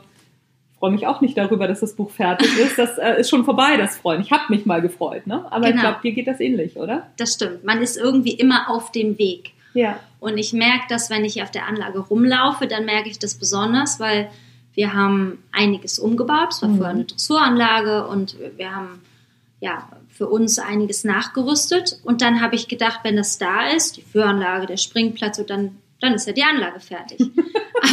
freue 0.81 0.91
mich 0.91 1.05
auch 1.05 1.21
nicht 1.21 1.37
darüber, 1.37 1.67
dass 1.67 1.81
das 1.81 1.95
Buch 1.95 2.09
fertig 2.09 2.57
ist. 2.57 2.79
Das 2.79 2.97
äh, 2.97 3.19
ist 3.19 3.29
schon 3.29 3.45
vorbei, 3.45 3.77
das 3.77 3.97
Freuen. 3.97 4.19
Ich 4.19 4.31
habe 4.31 4.45
mich 4.49 4.65
mal 4.65 4.81
gefreut, 4.81 5.27
ne? 5.27 5.45
Aber 5.51 5.67
genau. 5.67 5.75
ich 5.75 5.81
glaube, 5.81 5.99
dir 6.01 6.11
geht 6.11 6.25
das 6.25 6.39
ähnlich, 6.39 6.75
oder? 6.75 7.11
Das 7.17 7.35
stimmt. 7.35 7.63
Man 7.63 7.83
ist 7.83 7.97
irgendwie 7.97 8.33
immer 8.33 8.67
auf 8.67 8.91
dem 8.91 9.19
Weg. 9.19 9.51
Ja. 9.75 9.99
Und 10.19 10.39
ich 10.39 10.53
merke 10.53 10.85
das, 10.89 11.11
wenn 11.11 11.23
ich 11.23 11.43
auf 11.43 11.51
der 11.51 11.67
Anlage 11.67 11.99
rumlaufe, 11.99 12.65
dann 12.65 12.85
merke 12.85 13.09
ich 13.09 13.19
das 13.19 13.35
besonders, 13.35 13.99
weil 13.99 14.31
wir 14.73 14.93
haben 14.93 15.43
einiges 15.51 15.99
umgebaut. 15.99 16.47
Es 16.49 16.63
war 16.63 16.69
mhm. 16.69 16.77
vorher 16.77 16.95
eine 16.95 17.05
Dressuranlage 17.05 18.07
und 18.07 18.35
wir 18.57 18.75
haben 18.75 19.01
ja 19.59 19.87
für 20.09 20.29
uns 20.29 20.57
einiges 20.57 21.03
nachgerüstet. 21.03 21.99
Und 22.03 22.23
dann 22.23 22.41
habe 22.41 22.55
ich 22.55 22.67
gedacht, 22.67 23.01
wenn 23.03 23.17
das 23.17 23.37
da 23.37 23.67
ist, 23.67 23.97
die 23.97 24.01
Führanlage, 24.01 24.65
der 24.65 24.77
Springplatz, 24.77 25.37
und 25.37 25.51
dann, 25.51 25.77
dann 26.01 26.15
ist 26.15 26.27
ja 26.27 26.33
die 26.33 26.43
Anlage 26.43 26.79
fertig. 26.79 27.19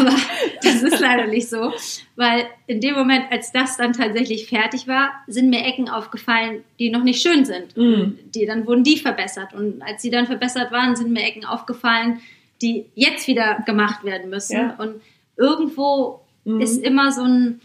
Aber 0.01 0.17
das 0.63 0.83
ist 0.83 1.01
leider 1.01 1.27
nicht 1.27 1.49
so, 1.49 1.73
weil 2.17 2.47
in 2.67 2.81
dem 2.81 2.95
Moment, 2.95 3.27
als 3.31 3.53
das 3.53 3.77
dann 3.77 3.93
tatsächlich 3.93 4.49
fertig 4.49 4.87
war, 4.87 5.11
sind 5.27 5.51
mir 5.51 5.65
Ecken 5.65 5.89
aufgefallen, 5.89 6.65
die 6.79 6.91
noch 6.91 7.05
nicht 7.05 7.23
schön 7.23 7.45
sind. 7.45 7.77
Mhm. 7.77 8.01
Und 8.01 8.19
die, 8.35 8.45
dann 8.45 8.67
wurden 8.67 8.85
die 8.85 8.99
verbessert. 8.99 9.55
Und 9.55 9.83
als 9.83 10.03
sie 10.03 10.11
dann 10.11 10.27
verbessert 10.27 10.73
waren, 10.73 10.97
sind 10.97 11.13
mir 11.13 11.23
Ecken 11.23 11.45
aufgefallen, 11.45 12.21
die 12.61 12.87
jetzt 12.95 13.29
wieder 13.29 13.63
gemacht 13.67 14.05
werden 14.05 14.31
müssen. 14.31 14.57
Ja. 14.57 14.75
Und 14.79 15.01
irgendwo 15.37 16.21
mhm. 16.45 16.61
ist 16.61 16.83
immer 16.83 17.13
so 17.13 17.23
ein, 17.23 17.61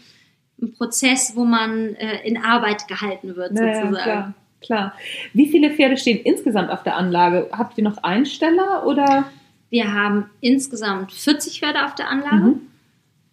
ein 0.61 0.73
Prozess, 0.73 1.33
wo 1.35 1.45
man 1.45 1.95
äh, 1.95 2.25
in 2.25 2.37
Arbeit 2.37 2.87
gehalten 2.87 3.35
wird, 3.35 3.53
naja, 3.53 3.81
sozusagen. 3.81 4.03
Klar, 4.03 4.33
klar. 4.61 4.93
Wie 5.33 5.47
viele 5.47 5.71
Pferde 5.71 5.97
stehen 5.97 6.19
insgesamt 6.23 6.69
auf 6.69 6.83
der 6.83 6.95
Anlage? 6.95 7.49
Habt 7.51 7.77
ihr 7.77 7.83
noch 7.83 7.97
Einsteller 8.03 8.85
oder? 8.85 9.25
Wir 9.73 9.91
haben 9.91 10.29
insgesamt 10.39 11.11
40 11.11 11.59
Pferde 11.59 11.83
auf 11.83 11.95
der 11.95 12.07
Anlage. 12.07 12.43
Mhm. 12.43 12.61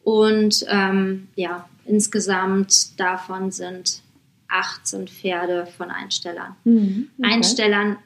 Und 0.03 0.65
ähm, 0.71 1.29
ja, 1.37 1.69
insgesamt 1.85 2.99
davon 2.99 3.51
sind 3.51 4.01
18 4.49 5.07
Pferde 5.07 5.67
von 5.67 5.91
Einstellern. 5.91 6.57
Mhm, 6.65 7.11
okay. 7.19 7.31
Einstellern 7.31 7.97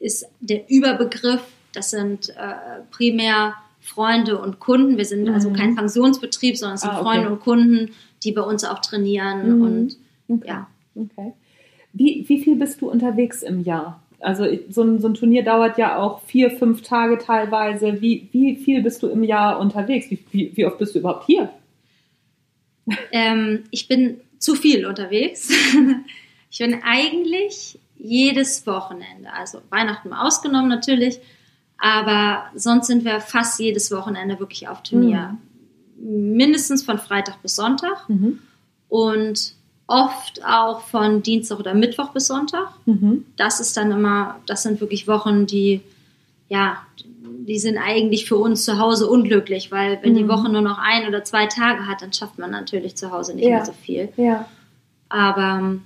ist 0.00 0.26
der 0.40 0.68
Überbegriff. 0.68 1.42
Das 1.72 1.90
sind 1.90 2.30
äh, 2.30 2.80
primär 2.90 3.54
Freunde 3.80 4.40
und 4.40 4.58
Kunden. 4.58 4.96
Wir 4.96 5.04
sind 5.04 5.28
also 5.28 5.50
mhm. 5.50 5.54
also 5.54 5.62
kein 5.62 5.76
Pensionsbetrieb, 5.76 6.56
sondern 6.56 6.74
es 6.74 6.80
sind 6.80 6.90
ah, 6.90 7.00
okay. 7.00 7.04
Freunde 7.04 7.30
und 7.30 7.38
Kunden, 7.38 7.90
die 8.24 8.32
bei 8.32 8.42
uns 8.42 8.64
auch 8.64 8.80
trainieren. 8.80 9.58
Mhm. 9.58 9.62
Und 9.62 9.96
okay. 10.26 10.48
ja. 10.48 10.66
Okay. 10.96 11.32
Wie, 11.92 12.24
wie 12.26 12.42
viel 12.42 12.56
bist 12.56 12.80
du 12.80 12.90
unterwegs 12.90 13.44
im 13.44 13.62
Jahr? 13.62 14.02
Also 14.20 14.46
so 14.68 14.82
ein, 14.82 15.00
so 15.00 15.08
ein 15.08 15.14
Turnier 15.14 15.44
dauert 15.44 15.78
ja 15.78 15.96
auch 15.98 16.22
vier, 16.22 16.50
fünf 16.50 16.82
Tage 16.82 17.18
teilweise. 17.18 18.00
Wie, 18.00 18.28
wie 18.32 18.56
viel 18.56 18.82
bist 18.82 19.02
du 19.02 19.08
im 19.08 19.22
Jahr 19.22 19.60
unterwegs? 19.60 20.10
Wie, 20.10 20.18
wie, 20.32 20.56
wie 20.56 20.66
oft 20.66 20.78
bist 20.78 20.94
du 20.94 20.98
überhaupt 20.98 21.26
hier? 21.26 21.50
Ähm, 23.12 23.64
ich 23.70 23.86
bin 23.86 24.20
zu 24.38 24.54
viel 24.54 24.86
unterwegs. 24.86 25.50
ich 26.50 26.58
bin 26.58 26.82
eigentlich 26.82 27.78
jedes 27.96 28.66
Wochenende, 28.66 29.32
also 29.32 29.60
Weihnachten 29.70 30.08
mal 30.08 30.26
ausgenommen 30.26 30.68
natürlich, 30.68 31.20
Aber 31.78 32.46
sonst 32.54 32.88
sind 32.88 33.04
wir 33.04 33.20
fast 33.20 33.58
jedes 33.60 33.90
Wochenende 33.92 34.38
wirklich 34.40 34.68
auf 34.68 34.82
Turnier. 34.82 35.36
Mhm. 35.96 36.36
Mindestens 36.36 36.82
von 36.82 36.98
Freitag 36.98 37.40
bis 37.42 37.56
Sonntag. 37.56 38.08
Mhm. 38.08 38.40
Und 38.88 39.54
oft 39.88 40.44
auch 40.44 40.82
von 40.82 41.22
Dienstag 41.22 41.58
oder 41.58 41.74
Mittwoch 41.74 42.10
bis 42.10 42.28
Sonntag. 42.28 42.68
Mhm. 42.84 43.24
Das 43.36 43.58
ist 43.58 43.76
dann 43.76 43.90
immer, 43.90 44.36
das 44.46 44.62
sind 44.62 44.80
wirklich 44.80 45.08
Wochen, 45.08 45.46
die, 45.46 45.80
ja, 46.48 46.76
die 47.00 47.58
sind 47.58 47.78
eigentlich 47.78 48.26
für 48.26 48.36
uns 48.36 48.64
zu 48.64 48.78
Hause 48.78 49.08
unglücklich, 49.08 49.72
weil 49.72 49.98
wenn 50.02 50.12
mhm. 50.12 50.18
die 50.18 50.28
Woche 50.28 50.50
nur 50.50 50.60
noch 50.60 50.78
ein 50.78 51.08
oder 51.08 51.24
zwei 51.24 51.46
Tage 51.46 51.86
hat, 51.86 52.02
dann 52.02 52.12
schafft 52.12 52.38
man 52.38 52.50
natürlich 52.50 52.96
zu 52.96 53.10
Hause 53.10 53.34
nicht 53.34 53.46
ja. 53.46 53.56
mehr 53.56 53.64
so 53.64 53.72
viel. 53.72 54.10
Ja. 54.18 54.46
Aber 55.08 55.58
ähm, 55.58 55.82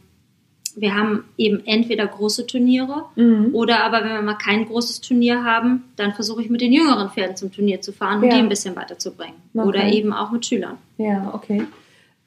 wir 0.75 0.97
haben 0.97 1.25
eben 1.37 1.65
entweder 1.65 2.07
große 2.07 2.49
Turniere 2.49 3.05
mhm. 3.15 3.51
oder 3.53 3.85
aber 3.85 4.03
wenn 4.03 4.15
wir 4.15 4.23
mal 4.23 4.35
kein 4.35 4.67
großes 4.67 5.01
Turnier 5.01 5.45
haben, 5.45 5.85
dann 5.95 6.13
versuche 6.13 6.43
ich 6.43 6.51
mit 6.51 6.61
den 6.61 6.73
jüngeren 6.73 7.11
Pferden 7.11 7.37
zum 7.37 7.53
Turnier 7.53 7.81
zu 7.83 7.93
fahren 7.93 8.19
und 8.19 8.25
ja. 8.25 8.35
die 8.35 8.39
ein 8.41 8.49
bisschen 8.49 8.75
weiterzubringen. 8.75 9.37
Okay. 9.55 9.69
Oder 9.69 9.93
eben 9.93 10.13
auch 10.13 10.33
mit 10.33 10.45
Schülern. 10.45 10.79
Ja, 10.99 11.31
okay. 11.35 11.67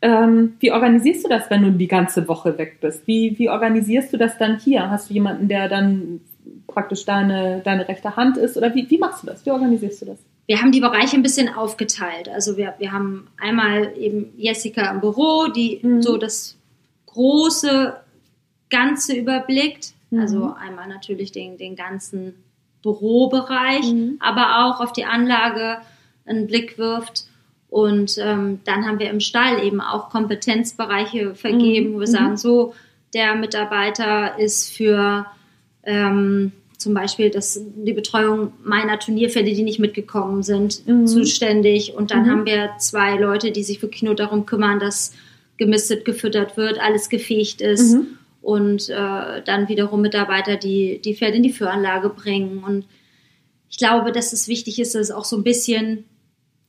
Ähm, 0.01 0.55
wie 0.59 0.71
organisierst 0.71 1.25
du 1.25 1.29
das, 1.29 1.49
wenn 1.49 1.63
du 1.63 1.71
die 1.71 1.87
ganze 1.87 2.27
Woche 2.27 2.57
weg 2.57 2.79
bist? 2.81 3.07
Wie, 3.07 3.37
wie 3.39 3.49
organisierst 3.49 4.13
du 4.13 4.17
das 4.17 4.37
dann 4.37 4.59
hier? 4.59 4.89
Hast 4.89 5.09
du 5.09 5.13
jemanden, 5.13 5.47
der 5.47 5.69
dann 5.69 6.21
praktisch 6.67 7.05
deine, 7.05 7.61
deine 7.63 7.87
rechte 7.87 8.15
Hand 8.15 8.37
ist? 8.37 8.57
Oder 8.57 8.73
wie, 8.75 8.89
wie 8.89 8.97
machst 8.97 9.23
du 9.23 9.27
das? 9.27 9.45
Wie 9.45 9.51
organisierst 9.51 10.01
du 10.01 10.05
das? 10.07 10.19
Wir 10.47 10.61
haben 10.61 10.71
die 10.71 10.81
Bereiche 10.81 11.15
ein 11.15 11.23
bisschen 11.23 11.49
aufgeteilt. 11.49 12.29
Also 12.29 12.55
wir, 12.57 12.75
wir 12.77 12.91
haben 12.91 13.27
einmal 13.37 13.97
eben 13.97 14.33
Jessica 14.37 14.91
im 14.91 15.01
Büro, 15.01 15.47
die 15.47 15.79
mhm. 15.81 16.01
so 16.01 16.17
das 16.17 16.55
große 17.07 17.95
Ganze 18.69 19.15
überblickt. 19.15 19.93
Mhm. 20.11 20.19
Also 20.19 20.53
einmal 20.53 20.87
natürlich 20.87 21.31
den, 21.31 21.57
den 21.57 21.75
ganzen 21.75 22.35
Bürobereich, 22.83 23.91
mhm. 23.91 24.17
aber 24.19 24.65
auch 24.65 24.79
auf 24.81 24.93
die 24.93 25.05
Anlage 25.05 25.77
einen 26.25 26.45
Blick 26.45 26.77
wirft. 26.77 27.27
Und 27.75 28.17
ähm, 28.20 28.62
dann 28.63 28.86
haben 28.86 29.00
wir 29.00 29.10
im 29.10 29.20
Stall 29.20 29.62
eben 29.62 29.82
auch 29.82 30.10
Kompetenzbereiche 30.10 31.36
vergeben, 31.36 31.89
mhm. 31.89 31.96
wo 31.96 32.00
wir 32.00 32.08
sagen, 32.08 32.32
mhm. 32.32 32.38
so, 32.38 32.74
der 33.13 33.36
Mitarbeiter 33.36 34.39
ist 34.39 34.74
für 34.74 35.25
ähm, 35.84 36.53
zum 36.77 36.94
Beispiel 36.94 37.29
das, 37.32 37.62
die 37.75 37.91
Betreuung 37.91 38.53
meiner 38.63 38.98
Turnierpferde, 38.98 39.51
die 39.51 39.63
nicht 39.63 39.79
mitgekommen 39.79 40.41
sind, 40.41 40.88
mhm. 40.88 41.05
zuständig. 41.05 41.94
Und 41.94 42.12
dann 42.12 42.24
mhm. 42.24 42.29
haben 42.29 42.46
wir 42.46 42.70
zwei 42.79 43.17
Leute, 43.17 43.51
die 43.51 43.63
sich 43.63 43.82
wirklich 43.82 44.03
nur 44.03 44.15
darum 44.15 44.46
kümmern, 44.46 44.79
dass 44.79 45.12
gemistet, 45.58 46.05
gefüttert 46.05 46.55
wird, 46.55 46.79
alles 46.79 47.10
gefegt 47.10 47.60
ist. 47.60 47.96
Mhm 47.96 48.20
und 48.41 48.89
äh, 48.89 49.41
dann 49.44 49.70
wiederum 49.70 50.01
Mitarbeiter, 50.01 50.55
die 50.55 51.01
die 51.03 51.15
Pferde 51.15 51.38
in 51.38 51.41
die 51.41 51.51
Führanlage 51.51 52.10
bringen. 52.10 52.63
Und 52.63 52.86
ich 53.72 53.79
glaube, 53.79 54.12
dass 54.12 54.34
es 54.34 54.48
wichtig 54.48 54.79
ist, 54.79 54.94
dass 54.94 55.01
es 55.01 55.12
auch 55.12 55.25
so 55.25 55.36
ein 55.36 55.44
bisschen 55.44 56.05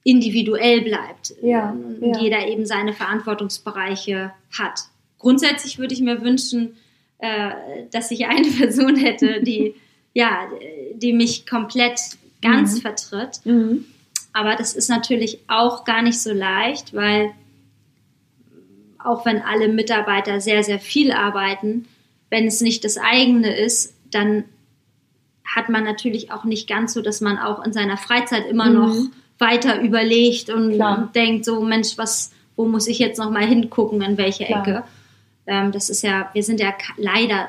individuell 0.06 0.82
bleibt 0.82 1.34
ja, 1.42 1.70
und 1.70 2.14
ja. 2.14 2.20
jeder 2.20 2.46
eben 2.46 2.64
seine 2.64 2.92
Verantwortungsbereiche 2.92 4.30
hat. 4.56 4.82
Grundsätzlich 5.18 5.80
würde 5.80 5.94
ich 5.94 6.00
mir 6.00 6.22
wünschen, 6.22 6.76
äh, 7.18 7.50
dass 7.90 8.12
ich 8.12 8.26
eine 8.26 8.48
Person 8.58 8.94
hätte, 8.94 9.42
die 9.42 9.74
ja, 10.14 10.48
die 10.94 11.12
mich 11.12 11.46
komplett 11.46 12.00
ganz 12.40 12.76
mhm. 12.76 12.80
vertritt. 12.80 13.40
Mhm. 13.44 13.84
Aber 14.32 14.54
das 14.54 14.74
ist 14.74 14.88
natürlich 14.88 15.40
auch 15.48 15.84
gar 15.84 16.00
nicht 16.00 16.22
so 16.22 16.32
leicht, 16.32 16.94
weil 16.94 17.32
auch 18.98 19.26
wenn 19.26 19.42
alle 19.42 19.68
Mitarbeiter 19.68 20.40
sehr, 20.40 20.62
sehr 20.62 20.78
viel 20.78 21.12
arbeiten, 21.12 21.86
wenn 22.30 22.46
es 22.46 22.62
nicht 22.62 22.84
das 22.84 22.96
eigene 22.96 23.54
ist, 23.54 23.94
dann 24.10 24.44
hat 25.44 25.68
man 25.68 25.84
natürlich 25.84 26.30
auch 26.30 26.44
nicht 26.44 26.66
ganz 26.66 26.94
so, 26.94 27.02
dass 27.02 27.20
man 27.20 27.36
auch 27.38 27.62
in 27.62 27.74
seiner 27.74 27.98
Freizeit 27.98 28.46
immer 28.46 28.70
mhm. 28.70 28.74
noch 28.74 28.96
weiter 29.38 29.80
überlegt 29.80 30.50
und 30.50 30.74
Klar. 30.74 31.10
denkt 31.14 31.44
so, 31.44 31.60
Mensch, 31.60 31.98
was, 31.98 32.32
wo 32.56 32.64
muss 32.64 32.86
ich 32.86 32.98
jetzt 32.98 33.18
noch 33.18 33.30
mal 33.30 33.46
hingucken, 33.46 34.00
in 34.02 34.16
welche 34.16 34.44
Klar. 34.44 34.66
Ecke? 34.66 34.84
Ähm, 35.46 35.72
das 35.72 35.90
ist 35.90 36.02
ja, 36.02 36.30
wir 36.32 36.42
sind 36.42 36.60
ja 36.60 36.72
leider 36.96 37.48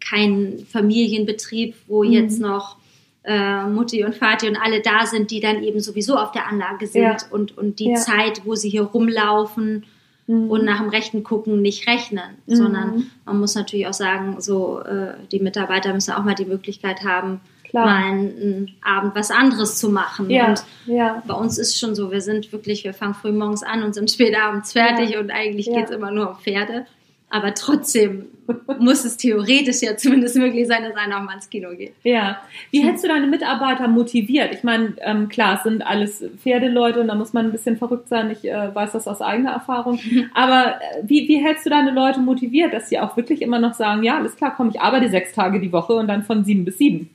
kein 0.00 0.66
Familienbetrieb, 0.70 1.74
wo 1.86 2.04
mhm. 2.04 2.12
jetzt 2.12 2.40
noch 2.40 2.76
äh, 3.24 3.64
Mutti 3.64 4.04
und 4.04 4.20
Vati 4.20 4.48
und 4.48 4.56
alle 4.56 4.80
da 4.80 5.06
sind, 5.06 5.30
die 5.30 5.40
dann 5.40 5.62
eben 5.62 5.80
sowieso 5.80 6.16
auf 6.16 6.32
der 6.32 6.48
Anlage 6.48 6.86
sind 6.86 7.02
ja. 7.02 7.16
und, 7.30 7.56
und 7.56 7.78
die 7.78 7.90
ja. 7.90 7.94
Zeit, 7.94 8.42
wo 8.44 8.54
sie 8.54 8.68
hier 8.68 8.82
rumlaufen 8.82 9.84
mhm. 10.26 10.50
und 10.50 10.64
nach 10.64 10.80
dem 10.80 10.88
Rechten 10.88 11.22
gucken 11.22 11.62
nicht 11.62 11.86
rechnen, 11.86 12.36
mhm. 12.46 12.54
sondern 12.54 13.10
man 13.24 13.38
muss 13.38 13.54
natürlich 13.54 13.86
auch 13.86 13.94
sagen, 13.94 14.40
so 14.40 14.80
äh, 14.80 15.14
die 15.30 15.40
Mitarbeiter 15.40 15.92
müssen 15.94 16.12
auch 16.12 16.24
mal 16.24 16.34
die 16.34 16.44
Möglichkeit 16.44 17.04
haben, 17.04 17.40
Klar. 17.72 17.86
mal 17.86 18.04
einen, 18.04 18.74
Abend 18.82 19.14
was 19.14 19.30
anderes 19.30 19.78
zu 19.78 19.88
machen. 19.88 20.28
Ja, 20.28 20.50
und 20.50 20.64
ja. 20.84 21.22
bei 21.26 21.34
uns 21.34 21.56
ist 21.56 21.78
schon 21.78 21.94
so, 21.94 22.10
wir 22.12 22.20
sind 22.20 22.52
wirklich, 22.52 22.84
wir 22.84 22.92
fangen 22.92 23.14
früh 23.14 23.32
morgens 23.32 23.62
an 23.62 23.82
und 23.82 23.94
sind 23.94 24.10
spät 24.12 24.36
abends 24.38 24.72
fertig 24.72 25.10
ja. 25.10 25.20
und 25.20 25.30
eigentlich 25.30 25.66
ja. 25.66 25.76
geht 25.76 25.86
es 25.86 25.90
immer 25.90 26.10
nur 26.10 26.30
um 26.30 26.36
Pferde. 26.36 26.86
Aber 27.30 27.54
trotzdem 27.54 28.26
muss 28.78 29.06
es 29.06 29.16
theoretisch 29.16 29.80
ja 29.80 29.96
zumindest 29.96 30.36
möglich 30.36 30.66
sein, 30.66 30.82
dass 30.82 30.94
einer 30.94 31.16
auch 31.16 31.22
mal 31.22 31.36
ins 31.36 31.48
Kino 31.48 31.70
geht. 31.70 31.94
Ja. 32.02 32.42
Wie 32.70 32.82
hältst 32.82 33.04
du 33.04 33.08
deine 33.08 33.26
Mitarbeiter 33.26 33.88
motiviert? 33.88 34.54
Ich 34.54 34.62
meine, 34.64 34.96
ähm, 34.98 35.30
klar, 35.30 35.56
es 35.56 35.62
sind 35.62 35.80
alles 35.80 36.22
Pferdeleute 36.42 37.00
und 37.00 37.08
da 37.08 37.14
muss 37.14 37.32
man 37.32 37.46
ein 37.46 37.52
bisschen 37.52 37.78
verrückt 37.78 38.10
sein. 38.10 38.30
Ich 38.30 38.44
äh, 38.44 38.74
weiß 38.74 38.92
das 38.92 39.08
aus 39.08 39.22
eigener 39.22 39.52
Erfahrung. 39.52 39.98
Aber 40.34 40.74
äh, 40.74 41.04
wie, 41.04 41.26
wie 41.26 41.42
hältst 41.42 41.64
du 41.64 41.70
deine 41.70 41.92
Leute 41.92 42.20
motiviert, 42.20 42.74
dass 42.74 42.90
sie 42.90 43.00
auch 43.00 43.16
wirklich 43.16 43.40
immer 43.40 43.58
noch 43.58 43.72
sagen, 43.72 44.02
ja, 44.02 44.18
alles 44.18 44.36
klar, 44.36 44.52
komm, 44.54 44.68
ich 44.68 44.82
arbeite 44.82 45.08
sechs 45.08 45.32
Tage 45.32 45.58
die 45.58 45.72
Woche 45.72 45.94
und 45.94 46.08
dann 46.08 46.24
von 46.24 46.44
sieben 46.44 46.66
bis 46.66 46.76
sieben? 46.76 47.08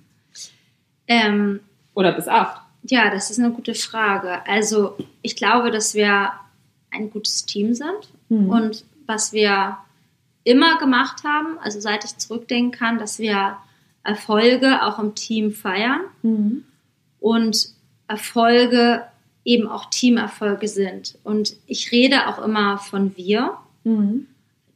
Ähm, 1.07 1.61
Oder 1.93 2.11
bis 2.13 2.27
acht? 2.27 2.61
Ja, 2.83 3.09
das 3.09 3.31
ist 3.31 3.39
eine 3.39 3.51
gute 3.51 3.73
Frage. 3.73 4.45
Also 4.47 4.97
ich 5.21 5.35
glaube, 5.35 5.71
dass 5.71 5.93
wir 5.93 6.31
ein 6.91 7.09
gutes 7.09 7.45
Team 7.45 7.73
sind 7.73 8.09
mhm. 8.29 8.49
und 8.49 8.85
was 9.05 9.33
wir 9.33 9.77
immer 10.43 10.77
gemacht 10.77 11.23
haben, 11.25 11.57
also 11.59 11.79
seit 11.79 12.05
ich 12.05 12.17
zurückdenken 12.17 12.71
kann, 12.71 12.97
dass 12.97 13.19
wir 13.19 13.57
Erfolge 14.03 14.83
auch 14.83 14.99
im 14.99 15.15
Team 15.15 15.51
feiern 15.51 16.01
mhm. 16.21 16.63
und 17.19 17.69
Erfolge 18.07 19.03
eben 19.43 19.67
auch 19.67 19.89
Teamerfolge 19.89 20.67
sind. 20.67 21.17
Und 21.23 21.55
ich 21.67 21.91
rede 21.91 22.27
auch 22.27 22.39
immer 22.43 22.77
von 22.77 23.15
wir. 23.17 23.57
Mhm. 23.83 24.27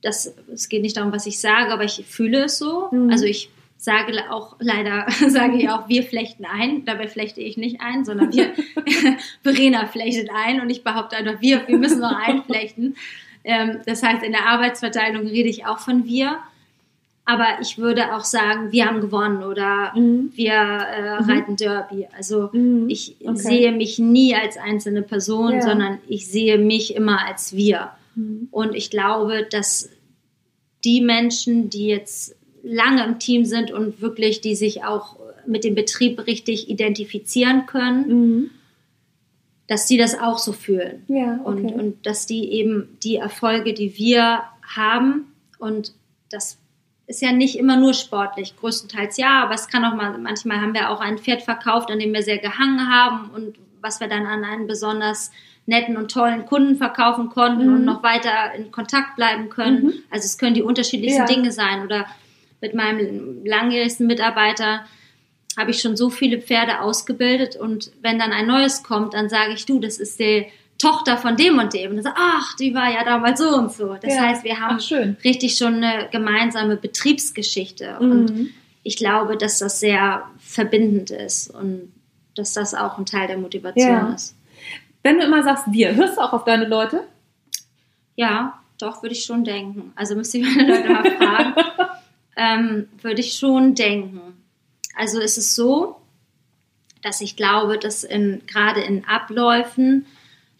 Das, 0.01 0.33
es 0.51 0.67
geht 0.67 0.81
nicht 0.81 0.97
darum, 0.97 1.13
was 1.13 1.25
ich 1.25 1.39
sage, 1.39 1.71
aber 1.71 1.83
ich 1.83 2.05
fühle 2.07 2.45
es 2.45 2.57
so. 2.57 2.89
Mhm. 2.91 3.09
Also 3.09 3.25
ich 3.25 3.49
sage 3.81 4.13
auch 4.29 4.57
leider, 4.59 5.07
sage 5.27 5.57
ich 5.57 5.69
auch, 5.69 5.89
wir 5.89 6.03
flechten 6.03 6.45
ein. 6.45 6.85
Dabei 6.85 7.07
flechte 7.07 7.41
ich 7.41 7.57
nicht 7.57 7.81
ein, 7.81 8.05
sondern 8.05 8.31
wir, 8.31 8.51
Verena 9.43 9.87
flechtet 9.87 10.29
ein 10.31 10.61
und 10.61 10.69
ich 10.69 10.83
behaupte 10.83 11.17
einfach, 11.17 11.41
wir, 11.41 11.67
wir 11.67 11.79
müssen 11.79 11.99
noch 11.99 12.15
einflechten. 12.15 12.95
Ähm, 13.43 13.79
das 13.87 14.03
heißt, 14.03 14.23
in 14.23 14.33
der 14.33 14.45
Arbeitsverteilung 14.45 15.25
rede 15.25 15.49
ich 15.49 15.65
auch 15.65 15.79
von 15.79 16.05
wir. 16.05 16.37
Aber 17.25 17.45
ich 17.59 17.79
würde 17.79 18.15
auch 18.15 18.23
sagen, 18.23 18.71
wir 18.71 18.85
haben 18.85 19.01
gewonnen 19.01 19.43
oder 19.43 19.93
mhm. 19.95 20.31
wir 20.35 20.53
äh, 20.53 21.21
mhm. 21.21 21.29
reiten 21.29 21.55
Derby. 21.55 22.07
Also 22.15 22.49
mhm. 22.51 22.87
ich 22.87 23.15
okay. 23.21 23.35
sehe 23.35 23.71
mich 23.71 23.97
nie 23.97 24.35
als 24.35 24.57
einzelne 24.57 25.01
Person, 25.01 25.53
ja. 25.53 25.61
sondern 25.61 25.97
ich 26.07 26.27
sehe 26.27 26.59
mich 26.59 26.95
immer 26.95 27.25
als 27.25 27.55
wir. 27.55 27.91
Mhm. 28.13 28.47
Und 28.51 28.75
ich 28.75 28.91
glaube, 28.91 29.47
dass 29.49 29.89
die 30.83 31.01
Menschen, 31.01 31.69
die 31.69 31.87
jetzt 31.87 32.35
lange 32.63 33.03
im 33.03 33.19
Team 33.19 33.45
sind 33.45 33.71
und 33.71 34.01
wirklich, 34.01 34.41
die 34.41 34.55
sich 34.55 34.83
auch 34.83 35.17
mit 35.45 35.63
dem 35.63 35.75
Betrieb 35.75 36.27
richtig 36.27 36.69
identifizieren 36.69 37.65
können, 37.65 38.07
mhm 38.07 38.49
dass 39.71 39.87
sie 39.87 39.95
das 39.95 40.19
auch 40.19 40.37
so 40.37 40.51
fühlen. 40.51 41.05
Ja, 41.07 41.39
okay. 41.45 41.45
und, 41.45 41.71
und 41.71 42.05
dass 42.05 42.25
die 42.25 42.51
eben 42.51 42.97
die 43.03 43.15
Erfolge, 43.15 43.73
die 43.73 43.97
wir 43.97 44.41
haben, 44.75 45.31
und 45.59 45.93
das 46.29 46.57
ist 47.07 47.21
ja 47.21 47.31
nicht 47.31 47.57
immer 47.57 47.77
nur 47.77 47.93
sportlich, 47.93 48.57
größtenteils 48.57 49.15
ja, 49.15 49.43
aber 49.43 49.53
es 49.53 49.69
kann 49.69 49.85
auch 49.85 49.95
mal, 49.95 50.17
manchmal 50.17 50.59
haben 50.59 50.73
wir 50.73 50.89
auch 50.89 50.99
ein 50.99 51.19
Pferd 51.19 51.41
verkauft, 51.43 51.89
an 51.89 51.99
dem 51.99 52.13
wir 52.13 52.21
sehr 52.21 52.39
gehangen 52.39 52.91
haben 52.91 53.29
und 53.29 53.55
was 53.79 54.01
wir 54.01 54.09
dann 54.09 54.25
an 54.25 54.43
einen 54.43 54.67
besonders 54.67 55.31
netten 55.65 55.95
und 55.95 56.11
tollen 56.11 56.45
Kunden 56.45 56.75
verkaufen 56.75 57.29
konnten 57.29 57.67
mhm. 57.67 57.75
und 57.75 57.85
noch 57.85 58.03
weiter 58.03 58.53
in 58.53 58.71
Kontakt 58.71 59.15
bleiben 59.15 59.47
können. 59.47 59.85
Mhm. 59.85 59.93
Also 60.09 60.25
es 60.25 60.37
können 60.37 60.53
die 60.53 60.63
unterschiedlichsten 60.63 61.21
ja. 61.21 61.25
Dinge 61.25 61.53
sein. 61.53 61.85
Oder 61.85 62.07
mit 62.61 62.73
meinem 62.73 63.45
langjährigsten 63.45 64.07
Mitarbeiter 64.07 64.85
habe 65.57 65.71
ich 65.71 65.81
schon 65.81 65.97
so 65.97 66.09
viele 66.09 66.39
Pferde 66.39 66.79
ausgebildet 66.79 67.55
und 67.57 67.91
wenn 68.01 68.17
dann 68.17 68.31
ein 68.31 68.47
neues 68.47 68.83
kommt, 68.83 69.13
dann 69.13 69.27
sage 69.27 69.53
ich, 69.53 69.65
du, 69.65 69.79
das 69.79 69.97
ist 69.97 70.19
die 70.19 70.45
Tochter 70.77 71.17
von 71.17 71.35
dem 71.35 71.59
und 71.59 71.73
dem. 71.73 71.91
Und 71.91 71.97
dann 71.97 72.03
sage, 72.03 72.15
ach, 72.17 72.55
die 72.55 72.73
war 72.73 72.91
ja 72.91 73.03
damals 73.03 73.39
so 73.39 73.55
und 73.55 73.71
so. 73.71 73.95
Das 74.01 74.15
ja. 74.15 74.21
heißt, 74.21 74.43
wir 74.43 74.59
haben 74.59 74.79
ach, 74.79 75.23
richtig 75.23 75.57
schon 75.57 75.83
eine 75.83 76.09
gemeinsame 76.11 76.75
Betriebsgeschichte. 76.75 77.97
Mhm. 77.99 78.11
Und 78.11 78.49
ich 78.83 78.97
glaube, 78.97 79.37
dass 79.37 79.59
das 79.59 79.79
sehr 79.79 80.23
verbindend 80.39 81.11
ist 81.11 81.53
und 81.53 81.91
dass 82.35 82.53
das 82.53 82.73
auch 82.73 82.97
ein 82.97 83.05
Teil 83.05 83.27
der 83.27 83.37
Motivation 83.37 83.89
ja. 83.89 84.13
ist. 84.13 84.35
Wenn 85.03 85.19
du 85.19 85.25
immer 85.25 85.43
sagst, 85.43 85.65
wir, 85.71 85.95
hörst 85.95 86.17
du 86.17 86.21
auch 86.21 86.33
auf 86.33 86.45
deine 86.45 86.67
Leute? 86.67 87.03
Ja, 88.15 88.59
doch, 88.79 89.03
würde 89.03 89.13
ich 89.13 89.23
schon 89.23 89.43
denken. 89.43 89.91
Also 89.95 90.15
müsste 90.17 90.39
ich 90.39 90.55
meine 90.55 90.67
Leute 90.67 90.89
mal 90.89 91.11
fragen. 91.11 91.53
ähm, 92.41 92.87
würde 93.01 93.21
ich 93.21 93.33
schon 93.33 93.75
denken. 93.75 94.19
Also 94.95 95.19
ist 95.19 95.37
es 95.37 95.55
so, 95.55 95.97
dass 97.03 97.21
ich 97.21 97.35
glaube, 97.35 97.77
dass 97.77 98.03
in, 98.03 98.41
gerade 98.47 98.81
in 98.81 99.05
Abläufen, 99.05 100.07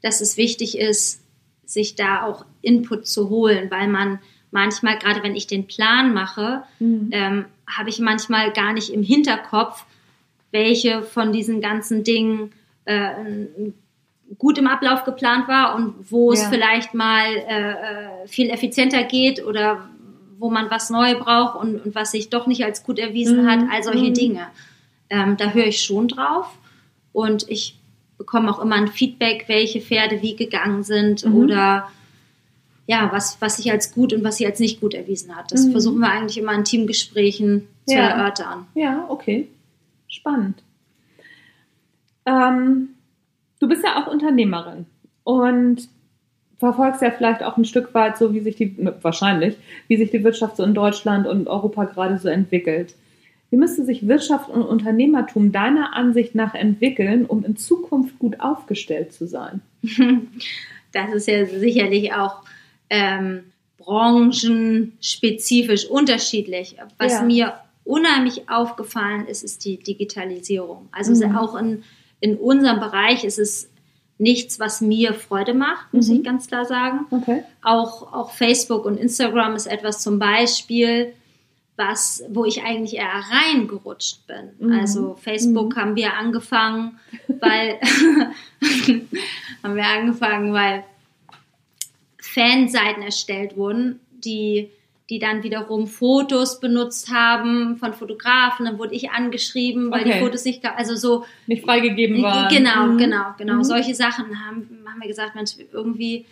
dass 0.02 0.22
es 0.22 0.38
wichtig 0.38 0.78
ist, 0.78 1.22
sich 1.66 1.96
da 1.96 2.24
auch 2.24 2.46
Input 2.62 3.08
zu 3.08 3.30
holen, 3.30 3.72
weil 3.72 3.88
man 3.88 4.20
manchmal, 4.52 5.00
gerade 5.00 5.24
wenn 5.24 5.36
ich 5.36 5.48
den 5.48 5.66
Plan 5.66 6.14
mache, 6.14 6.64
mhm. 6.80 7.10
ähm, 7.12 7.46
habe 7.68 7.90
ich 7.90 8.00
manchmal 8.00 8.52
gar 8.52 8.74
nicht 8.74 8.90
im 8.90 9.02
Hinterkopf, 9.02 9.86
welche 10.52 11.02
von 11.02 11.32
diesen 11.32 11.62
ganzen 11.62 12.04
Dingen 12.04 12.52
äh, 12.86 13.12
gut 14.38 14.58
im 14.58 14.68
Ablauf 14.68 15.04
geplant 15.04 15.48
war 15.48 15.76
und 15.76 16.12
wo 16.12 16.34
ja. 16.34 16.40
es 16.40 16.48
vielleicht 16.48 16.94
mal 16.94 17.26
äh, 17.36 17.72
äh, 17.72 18.28
viel 18.28 18.50
effizienter 18.50 19.04
geht 19.04 19.44
oder 19.46 19.90
wo 20.42 20.50
man 20.50 20.72
was 20.72 20.90
neu 20.90 21.18
braucht 21.20 21.56
und, 21.56 21.86
und 21.86 21.96
was 21.96 22.12
sich 22.12 22.30
doch 22.30 22.48
nicht 22.48 22.66
als 22.66 22.84
gut 22.84 22.98
erwiesen 22.98 23.44
mhm. 23.44 23.48
hat, 23.48 23.60
all 23.72 23.84
solche 23.84 24.10
mhm. 24.10 24.14
Dinge. 24.16 24.48
Ähm, 25.10 25.38
da 25.38 25.52
höre 25.52 25.68
ich 25.68 25.84
schon 25.84 26.08
drauf 26.08 26.48
und 27.14 27.48
ich 27.48 27.80
bekomme 28.18 28.52
auch 28.52 28.60
immer 28.60 28.76
ein 28.76 28.88
Feedback, 28.88 29.46
welche 29.48 29.82
Pferde 29.82 30.22
wie 30.24 30.36
gegangen 30.36 30.84
sind 30.84 31.26
mhm. 31.26 31.36
oder 31.36 31.92
ja, 32.88 33.10
was, 33.12 33.40
was 33.40 33.58
sich 33.58 33.72
als 33.72 33.94
gut 33.94 34.14
und 34.14 34.24
was 34.24 34.38
sich 34.38 34.48
als 34.48 34.60
nicht 34.60 34.82
gut 34.82 34.96
erwiesen 34.96 35.36
hat. 35.36 35.52
Das 35.52 35.68
mhm. 35.68 35.72
versuchen 35.72 36.00
wir 36.00 36.10
eigentlich 36.10 36.40
immer 36.40 36.54
in 36.54 36.64
Teamgesprächen 36.64 37.68
zu 37.86 37.96
ja. 37.96 38.10
erörtern. 38.10 38.66
Ja, 38.74 39.06
okay. 39.10 39.48
Spannend. 40.08 40.64
Ähm, 42.26 42.90
du 43.60 43.68
bist 43.68 43.84
ja 43.84 44.02
auch 44.02 44.12
Unternehmerin 44.12 44.88
und 45.24 45.88
verfolgst 46.62 47.02
ja 47.02 47.12
vielleicht 47.12 47.44
auch 47.44 47.58
ein 47.58 47.66
Stück 47.66 47.94
weit 47.94 48.18
so, 48.18 48.34
wie 48.34 48.40
sich 48.40 48.56
die, 48.56 48.76
wahrscheinlich, 49.02 49.58
wie 49.88 49.98
sich 49.98 50.12
die 50.12 50.24
Wirtschaft 50.24 50.56
so 50.58 50.64
in 50.64 50.74
Deutschland 50.74 51.28
und 51.28 51.48
Europa 51.48 51.86
gerade 51.86 52.18
so 52.18 52.30
entwickelt. 52.30 52.96
Wie 53.50 53.58
müsste 53.58 53.84
sich 53.84 54.08
Wirtschaft 54.08 54.50
und 54.50 54.62
Unternehmertum 54.62 55.52
deiner 55.52 55.94
Ansicht 55.94 56.36
nach 56.36 56.54
entwickeln, 56.54 57.26
um 57.26 57.44
in 57.44 57.58
Zukunft 57.58 58.18
gut 58.20 58.40
aufgestellt 58.40 59.12
zu 59.12 59.28
sein? 59.28 59.62
Das 60.94 61.14
ist 61.14 61.30
ja 61.30 61.46
sicherlich 61.46 62.12
auch 62.12 62.42
ähm, 62.90 63.44
branchenspezifisch 63.78 65.86
unterschiedlich. 65.86 66.76
Was 66.98 67.14
ja. 67.14 67.24
mir 67.24 67.54
unheimlich 67.86 68.50
aufgefallen 68.50 69.26
ist, 69.26 69.42
ist 69.42 69.64
die 69.64 69.78
Digitalisierung. 69.78 70.90
Also 70.92 71.26
mhm. 71.26 71.38
auch 71.38 71.56
in, 71.56 71.84
in 72.20 72.36
unserem 72.36 72.82
Bereich 72.82 73.24
ist 73.24 73.40
es 73.40 73.71
nichts, 74.22 74.60
was 74.60 74.82
mir 74.82 75.14
Freude 75.14 75.54
macht, 75.54 75.94
muss 75.94 76.08
mhm. 76.08 76.18
ich 76.18 76.24
ganz 76.24 76.48
klar 76.48 76.66
sagen. 76.66 77.08
Okay. 77.10 77.44
Auch, 77.62 78.14
auch 78.14 78.32
Facebook 78.32 78.86
und 78.86 78.98
Instagram 78.98 79.56
ist 79.56 79.66
etwas 79.66 80.02
zum 80.02 80.20
Beispiel, 80.20 81.14
was, 81.76 82.24
wo 82.30 82.46
ich 82.46 82.64
eigentlich 82.64 82.96
eher 82.96 83.24
reingerutscht 83.32 84.28
bin. 84.28 84.52
Mhm. 84.60 84.80
Also 84.80 85.16
Facebook 85.16 85.76
mhm. 85.76 85.80
haben 85.80 85.96
wir 85.96 86.14
angefangen, 86.14 87.00
weil 87.28 87.80
haben 89.64 89.76
wir 89.76 89.86
angefangen, 89.86 90.54
weil 90.54 90.84
Fanseiten 92.22 93.02
erstellt 93.02 93.58
wurden, 93.58 94.00
die, 94.12 94.70
die 95.12 95.20
dann 95.20 95.44
wiederum 95.44 95.88
Fotos 95.88 96.62
benutzt 96.62 97.12
haben 97.12 97.76
von 97.76 97.94
Fotografen. 97.94 98.66
Dann 98.66 98.80
wurde 98.80 98.96
ich 98.96 99.12
angeschrieben, 99.12 99.92
weil 99.92 100.02
okay. 100.02 100.14
die 100.14 100.20
Fotos 100.20 100.46
nicht, 100.46 100.66
also 100.66 100.96
so. 100.96 101.26
Nicht 101.48 101.66
freigegeben 101.66 102.24
waren. 102.24 102.48
Genau, 102.48 102.88
mhm. 102.88 102.98
genau, 102.98 103.26
genau. 103.38 103.56
Mhm. 103.56 103.64
Solche 103.66 103.94
Sachen 103.94 104.26
haben, 104.40 104.70
haben 104.88 105.02
wir 105.02 105.10
gesagt, 105.10 105.36
Mensch, 105.36 105.52
irgendwie 105.74 106.26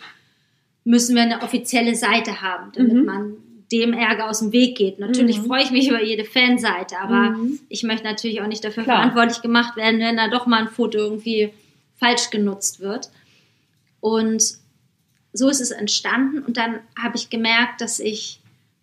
müssen 0.84 1.14
wir 1.14 1.22
eine 1.22 1.42
offizielle 1.42 1.94
Seite 1.94 2.40
haben, 2.40 2.72
damit 2.72 2.94
mhm. 2.94 3.04
man 3.04 3.36
dem 3.70 3.92
Ärger 3.92 4.30
aus 4.30 4.38
dem 4.38 4.50
Weg 4.50 4.78
geht. 4.78 4.98
Natürlich 4.98 5.42
mhm. 5.42 5.46
freue 5.46 5.62
ich 5.62 5.70
mich 5.70 5.86
über 5.86 6.02
jede 6.02 6.24
Fanseite, 6.24 6.98
aber 6.98 7.36
mhm. 7.36 7.60
ich 7.68 7.82
möchte 7.82 8.04
natürlich 8.04 8.40
auch 8.40 8.46
nicht 8.46 8.64
dafür 8.64 8.84
Klar. 8.84 8.96
verantwortlich 8.96 9.42
gemacht 9.42 9.76
werden, 9.76 10.00
wenn 10.00 10.16
da 10.16 10.28
doch 10.28 10.46
mal 10.46 10.62
ein 10.62 10.68
Foto 10.68 10.96
irgendwie 10.96 11.52
falsch 11.98 12.30
genutzt 12.30 12.80
wird. 12.80 13.10
Und 14.00 14.42
so 15.34 15.50
ist 15.50 15.60
es 15.60 15.70
entstanden 15.70 16.38
und 16.38 16.56
dann 16.56 16.80
habe 16.98 17.16
ich 17.16 17.28
gemerkt, 17.28 17.82
dass 17.82 18.00
ich 18.00 18.39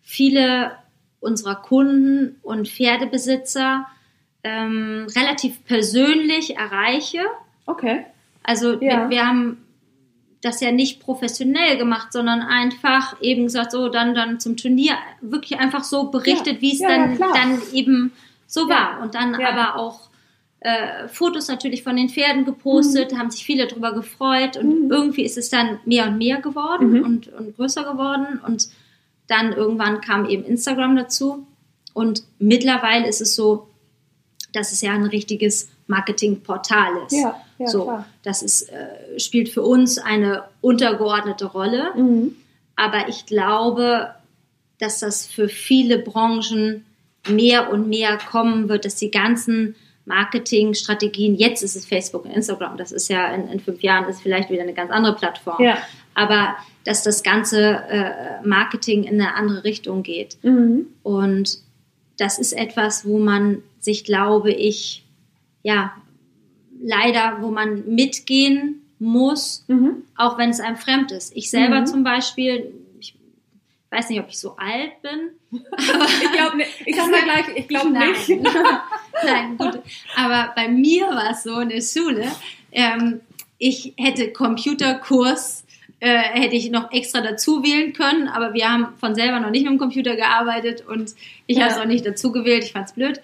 viele 0.08 0.72
unserer 1.20 1.56
Kunden 1.56 2.36
und 2.42 2.66
Pferdebesitzer 2.66 3.86
ähm, 4.42 5.06
relativ 5.14 5.62
persönlich 5.66 6.56
erreiche. 6.56 7.20
Okay. 7.66 8.06
Also 8.42 8.72
ja. 8.80 8.80
wir, 8.80 9.10
wir, 9.10 9.26
haben 9.26 9.58
das 10.40 10.62
ja 10.62 10.72
nicht 10.72 11.00
professionell 11.00 11.76
gemacht, 11.76 12.14
sondern 12.14 12.40
einfach 12.40 13.20
eben 13.20 13.44
gesagt, 13.44 13.72
so 13.72 13.90
dann 13.90 14.14
dann 14.14 14.40
zum 14.40 14.56
Turnier 14.56 14.94
wirklich 15.20 15.60
einfach 15.60 15.84
so 15.84 16.04
berichtet, 16.10 16.54
ja. 16.54 16.60
wie 16.62 16.72
es 16.72 16.80
ja, 16.80 16.88
dann, 16.88 17.18
dann 17.18 17.60
eben 17.74 18.12
so 18.46 18.66
war. 18.66 19.02
Und 19.02 19.14
dann 19.14 19.34
aber 19.34 19.76
auch 19.76 20.08
äh, 20.60 21.06
Fotos 21.08 21.48
natürlich 21.48 21.82
von 21.82 21.96
den 21.96 22.08
Pferden 22.08 22.46
gepostet, 22.46 23.12
mhm. 23.12 23.18
haben 23.18 23.30
sich 23.30 23.44
viele 23.44 23.66
darüber 23.66 23.92
gefreut 23.92 24.56
und 24.56 24.84
mhm. 24.84 24.90
irgendwie 24.90 25.24
ist 25.24 25.36
es 25.36 25.50
dann 25.50 25.80
mehr 25.84 26.06
und 26.06 26.16
mehr 26.16 26.40
geworden 26.40 26.92
mhm. 26.92 27.02
und, 27.02 27.28
und 27.28 27.56
größer 27.56 27.84
geworden 27.84 28.40
und 28.46 28.68
dann 29.28 29.52
irgendwann 29.52 30.00
kam 30.00 30.28
eben 30.28 30.44
Instagram 30.44 30.96
dazu 30.96 31.46
und 31.94 32.24
mittlerweile 32.38 33.06
ist 33.06 33.20
es 33.20 33.34
so, 33.34 33.68
dass 34.52 34.72
es 34.72 34.80
ja 34.80 34.92
ein 34.92 35.04
richtiges 35.04 35.68
Marketingportal 35.86 37.04
ist. 37.06 37.12
Ja, 37.12 37.40
ja, 37.58 37.66
so, 37.66 37.84
klar. 37.84 38.06
das 38.22 38.42
ist, 38.42 38.70
äh, 38.70 39.18
spielt 39.18 39.48
für 39.48 39.62
uns 39.62 39.98
eine 39.98 40.44
untergeordnete 40.60 41.46
Rolle, 41.46 41.92
mhm. 41.96 42.36
aber 42.76 43.08
ich 43.08 43.26
glaube, 43.26 44.14
dass 44.78 45.00
das 45.00 45.26
für 45.26 45.48
viele 45.48 45.98
Branchen 45.98 46.84
mehr 47.28 47.70
und 47.72 47.88
mehr 47.88 48.18
kommen 48.18 48.68
wird, 48.68 48.84
dass 48.84 48.94
die 48.96 49.10
ganzen 49.10 49.74
Marketingstrategien, 50.08 51.36
jetzt 51.36 51.62
ist 51.62 51.76
es 51.76 51.86
Facebook 51.86 52.24
und 52.24 52.32
Instagram, 52.32 52.76
das 52.76 52.90
ist 52.90 53.08
ja 53.08 53.32
in, 53.32 53.48
in 53.48 53.60
fünf 53.60 53.82
Jahren 53.82 54.08
ist 54.08 54.20
vielleicht 54.20 54.50
wieder 54.50 54.62
eine 54.62 54.74
ganz 54.74 54.90
andere 54.90 55.14
Plattform. 55.14 55.62
Ja. 55.62 55.78
Aber 56.14 56.56
dass 56.84 57.02
das 57.02 57.22
ganze 57.22 57.82
äh, 57.90 58.46
Marketing 58.46 59.04
in 59.04 59.20
eine 59.20 59.34
andere 59.34 59.62
Richtung 59.62 60.02
geht. 60.02 60.38
Mhm. 60.42 60.86
Und 61.02 61.58
das 62.16 62.38
ist 62.38 62.52
etwas, 62.52 63.06
wo 63.06 63.18
man 63.18 63.62
sich, 63.78 64.04
glaube 64.04 64.50
ich, 64.50 65.04
ja, 65.62 65.92
leider, 66.80 67.38
wo 67.40 67.50
man 67.50 67.94
mitgehen 67.94 68.82
muss, 68.98 69.64
mhm. 69.68 70.02
auch 70.16 70.38
wenn 70.38 70.50
es 70.50 70.60
einem 70.60 70.76
fremd 70.76 71.12
ist. 71.12 71.36
Ich 71.36 71.50
selber 71.50 71.80
mhm. 71.80 71.86
zum 71.86 72.04
Beispiel, 72.04 72.72
ich 72.98 73.14
weiß 73.90 74.08
nicht, 74.10 74.20
ob 74.20 74.28
ich 74.28 74.38
so 74.38 74.56
alt 74.56 75.00
bin. 75.02 75.30
ich 75.78 76.32
glaube. 76.32 76.62
Ich 76.84 76.96
sag 76.96 77.10
mal 77.10 77.22
gleich, 77.24 77.46
ich 77.54 77.68
glaube 77.68 77.90
nicht. 77.90 78.28
Nein, 79.24 79.56
gut. 79.56 79.80
Aber 80.16 80.52
bei 80.54 80.68
mir 80.68 81.06
war 81.08 81.30
es 81.30 81.42
so 81.42 81.58
in 81.60 81.68
der 81.68 81.82
Schule, 81.82 82.26
ähm, 82.72 83.20
ich 83.58 83.94
hätte 83.96 84.32
Computerkurs 84.32 85.64
äh, 86.00 86.18
hätte 86.18 86.54
ich 86.54 86.70
noch 86.70 86.92
extra 86.92 87.20
dazu 87.20 87.64
wählen 87.64 87.92
können, 87.92 88.28
aber 88.28 88.54
wir 88.54 88.70
haben 88.70 88.88
von 89.00 89.14
selber 89.14 89.40
noch 89.40 89.50
nicht 89.50 89.64
mit 89.64 89.72
dem 89.72 89.78
Computer 89.78 90.14
gearbeitet 90.14 90.84
und 90.86 91.14
ich 91.46 91.56
ja. 91.56 91.64
habe 91.64 91.74
es 91.74 91.80
auch 91.80 91.86
nicht 91.86 92.06
dazu 92.06 92.30
gewählt, 92.30 92.64
ich 92.64 92.72
fand 92.72 92.86
es 92.86 92.92
blöd 92.94 93.20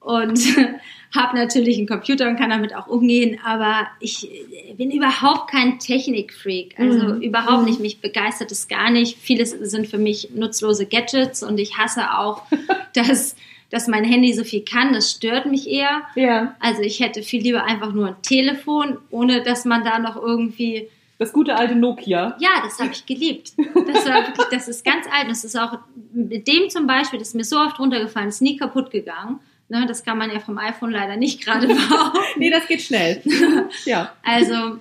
und 0.00 0.38
habe 1.14 1.36
natürlich 1.36 1.78
einen 1.78 1.86
Computer 1.86 2.28
und 2.28 2.36
kann 2.36 2.50
damit 2.50 2.74
auch 2.74 2.86
umgehen, 2.86 3.38
aber 3.44 3.86
ich 4.00 4.28
bin 4.76 4.90
überhaupt 4.90 5.50
kein 5.50 5.78
Technikfreak, 5.78 6.78
also 6.78 7.14
mhm. 7.14 7.22
überhaupt 7.22 7.64
nicht, 7.64 7.78
mhm. 7.78 7.82
mich 7.82 8.00
begeistert 8.00 8.52
es 8.52 8.68
gar 8.68 8.90
nicht. 8.90 9.18
Vieles 9.18 9.50
sind 9.50 9.86
für 9.86 9.98
mich 9.98 10.30
nutzlose 10.34 10.86
Gadgets 10.86 11.42
und 11.42 11.58
ich 11.58 11.78
hasse 11.78 12.12
auch, 12.18 12.42
dass 12.94 13.36
dass 13.72 13.88
mein 13.88 14.04
Handy 14.04 14.32
so 14.34 14.44
viel 14.44 14.64
kann, 14.64 14.92
das 14.92 15.10
stört 15.10 15.46
mich 15.46 15.68
eher. 15.68 16.02
Ja. 16.14 16.54
Also 16.60 16.82
ich 16.82 17.00
hätte 17.00 17.22
viel 17.22 17.42
lieber 17.42 17.64
einfach 17.64 17.92
nur 17.92 18.08
ein 18.08 18.22
Telefon, 18.22 18.98
ohne 19.10 19.42
dass 19.42 19.64
man 19.64 19.82
da 19.82 19.98
noch 19.98 20.16
irgendwie 20.16 20.88
das 21.18 21.32
gute 21.32 21.54
alte 21.54 21.76
Nokia. 21.76 22.36
Ja, 22.40 22.50
das 22.64 22.80
habe 22.80 22.90
ich 22.92 23.06
geliebt. 23.06 23.52
Das 23.86 24.06
war 24.06 24.26
wirklich, 24.26 24.46
das 24.50 24.66
ist 24.68 24.84
ganz 24.84 25.06
alt. 25.06 25.30
Das 25.30 25.44
ist 25.44 25.56
auch 25.56 25.78
mit 26.12 26.48
dem 26.48 26.68
zum 26.68 26.86
Beispiel, 26.86 27.18
das 27.18 27.28
ist 27.28 27.34
mir 27.34 27.44
so 27.44 27.58
oft 27.58 27.78
runtergefallen, 27.78 28.28
ist 28.28 28.42
nie 28.42 28.56
kaputt 28.56 28.90
gegangen. 28.90 29.38
Ne, 29.68 29.86
das 29.86 30.04
kann 30.04 30.18
man 30.18 30.30
ja 30.30 30.40
vom 30.40 30.58
iPhone 30.58 30.90
leider 30.90 31.16
nicht 31.16 31.42
gerade 31.42 31.66
bauen. 31.68 32.12
nee, 32.36 32.50
das 32.50 32.66
geht 32.66 32.82
schnell. 32.82 33.22
ja. 33.86 34.12
Also, 34.22 34.78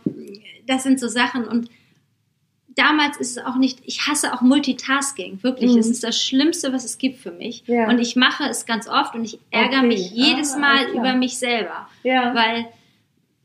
das 0.68 0.84
sind 0.84 1.00
so 1.00 1.08
Sachen 1.08 1.48
und 1.48 1.70
damals 2.76 3.18
ist 3.18 3.38
es 3.38 3.44
auch 3.44 3.56
nicht, 3.56 3.80
ich 3.86 4.08
hasse 4.08 4.34
auch 4.34 4.42
Multitasking, 4.42 5.44
wirklich. 5.44 5.74
Mhm. 5.74 5.80
Es 5.80 5.90
ist 5.90 6.04
das 6.04 6.22
Schlimmste, 6.22 6.74
was 6.74 6.86
es 6.86 6.98
gibt 6.98 7.20
für 7.20 7.32
mich. 7.32 7.64
Ja. 7.68 7.88
Und 7.88 8.00
ich 8.00 8.16
mache 8.16 8.44
es 8.46 8.66
ganz 8.66 8.88
oft 8.88 9.16
und 9.16 9.24
ich 9.24 9.40
ärgere 9.52 9.80
okay. 9.80 9.88
mich 9.88 10.12
jedes 10.12 10.54
ah, 10.54 10.60
Mal 10.60 10.90
über 10.90 11.14
mich 11.14 11.38
selber. 11.38 11.88
Ja. 12.04 12.34
Weil 12.36 12.68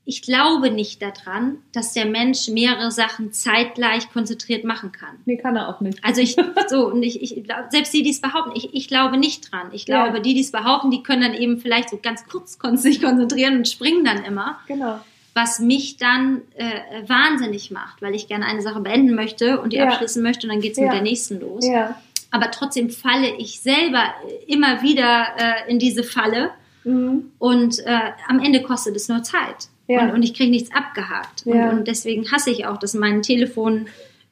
ich 0.05 0.23
glaube 0.23 0.71
nicht 0.71 1.03
daran, 1.03 1.59
dass 1.73 1.93
der 1.93 2.07
Mensch 2.07 2.49
mehrere 2.49 2.93
Sachen 2.93 3.33
zeitgleich 3.33 4.09
konzentriert 4.12 4.65
machen 4.65 4.93
kann. 4.93 5.17
Nee, 5.25 5.37
kann 5.37 5.57
er 5.57 5.69
auch 5.69 5.81
nicht. 5.81 6.05
Also 6.05 6.21
ich, 6.21 6.37
so, 6.69 6.87
und 6.87 7.03
ich, 7.03 7.21
ich 7.21 7.43
selbst 7.71 7.93
die, 7.93 8.05
die 8.05 8.11
es 8.11 8.21
behaupten, 8.21 8.53
ich, 8.55 8.73
ich 8.73 8.87
glaube 8.87 9.17
nicht 9.17 9.51
dran. 9.51 9.71
Ich 9.73 9.85
glaube, 9.85 10.19
ja. 10.19 10.23
die, 10.23 10.35
die 10.35 10.41
es 10.41 10.53
behaupten, 10.53 10.93
die 10.93 11.03
können 11.03 11.23
dann 11.23 11.35
eben 11.35 11.59
vielleicht 11.59 11.91
so 11.91 11.99
ganz 12.01 12.25
kurz 12.29 12.57
sich 12.77 13.03
konzentrieren 13.03 13.57
und 13.57 13.69
springen 13.69 14.05
dann 14.05 14.25
immer. 14.25 14.61
Genau 14.69 15.01
was 15.37 15.61
mich 15.61 15.99
dann 15.99 16.40
äh, 16.57 17.07
wahnsinnig 17.07 17.70
macht, 17.70 18.03
weil 18.03 18.14
ich 18.14 18.27
gerne 18.27 18.46
eine 18.46 18.62
Sache 18.62 18.81
beenden 18.81 19.14
möchte 19.14 19.61
und 19.61 19.72
die 19.72 19.77
ja. 19.77 19.87
abschließen 19.87 20.22
möchte 20.22 20.46
und 20.46 20.53
dann 20.53 20.61
geht 20.61 20.72
es 20.72 20.79
ja. 20.79 20.85
mit 20.85 20.94
der 20.94 21.03
nächsten 21.03 21.38
los. 21.40 21.64
Ja. 21.66 22.01
Aber 22.31 22.51
trotzdem 22.51 22.90
falle 22.90 23.37
ich 23.37 23.61
selber 23.61 24.03
immer 24.46 24.83
wieder 24.83 25.27
äh, 25.38 25.70
in 25.70 25.79
diese 25.79 26.03
Falle 26.03 26.51
Mhm. 26.87 27.33
Und 27.38 27.81
äh, 27.81 27.99
am 28.29 28.38
Ende 28.38 28.62
kostet 28.62 28.96
es 28.96 29.09
nur 29.09 29.22
Zeit. 29.22 29.68
Und, 29.88 30.11
und, 30.14 30.22
ich 30.25 30.35
kriege 30.35 30.51
nichts 30.51 30.75
abgehakt. 30.75 31.42
Und, 31.44 31.61
und, 31.68 31.88
deswegen 31.88 32.31
hasse 32.33 32.51
ich 32.51 32.66
auch, 32.66 32.77
dass 32.77 32.94
mein 32.94 33.22
Telefon 33.22 33.87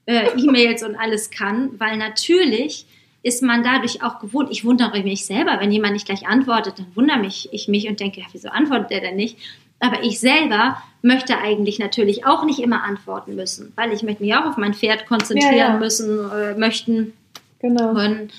äh, 0.07 0.27
E-Mails 0.37 0.83
und 0.83 0.97
alles 0.97 1.31
kann, 1.31 1.71
weil 1.79 1.97
natürlich 1.97 2.87
ist 3.23 3.41
man 3.41 3.63
dadurch 3.63 4.03
auch 4.03 4.19
gewohnt. 4.19 4.51
Ich 4.51 4.65
wundere 4.65 5.03
mich 5.05 5.27
selber, 5.27 5.59
wenn 5.61 5.71
jemand 5.71 5.93
nicht 5.93 6.07
gleich 6.07 6.27
antwortet, 6.27 6.79
dann 6.79 6.87
wundere 6.95 7.19
mich 7.19 7.49
ich 7.53 7.69
mich 7.69 7.89
und 7.89 8.01
denke, 8.01 8.21
ja, 8.21 8.27
wieso 8.33 8.49
antwortet 8.49 8.91
er 8.91 9.01
denn 9.01 9.17
nicht? 9.17 9.39
Aber 9.81 10.03
ich 10.03 10.21
selber 10.21 10.83
möchte 11.03 11.37
eigentlich 11.39 11.79
natürlich 11.79 12.25
auch 12.25 12.45
nicht 12.45 12.61
immer 12.61 12.83
antworten 12.83 13.35
müssen, 13.35 13.73
weil 13.77 13.93
ich 13.93 14.03
möchte 14.03 14.23
mich 14.23 14.35
auch 14.35 14.47
auf 14.47 14.57
mein 14.57 14.73
Pferd 14.73 15.07
konzentrieren 15.07 15.57
ja, 15.57 15.73
ja. 15.73 15.77
müssen, 15.79 16.31
äh, 16.31 16.55
möchten. 16.55 17.13
Genau. 17.59 17.91
Und, 17.91 18.31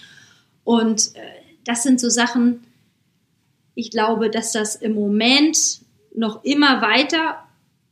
und 0.64 1.16
äh, 1.16 1.20
das 1.64 1.84
sind 1.84 2.00
so 2.00 2.10
Sachen, 2.10 2.64
ich 3.76 3.92
glaube, 3.92 4.30
dass 4.30 4.52
das 4.52 4.76
im 4.76 4.96
Moment 4.96 5.58
noch 6.16 6.44
immer 6.44 6.82
weiter 6.82 7.44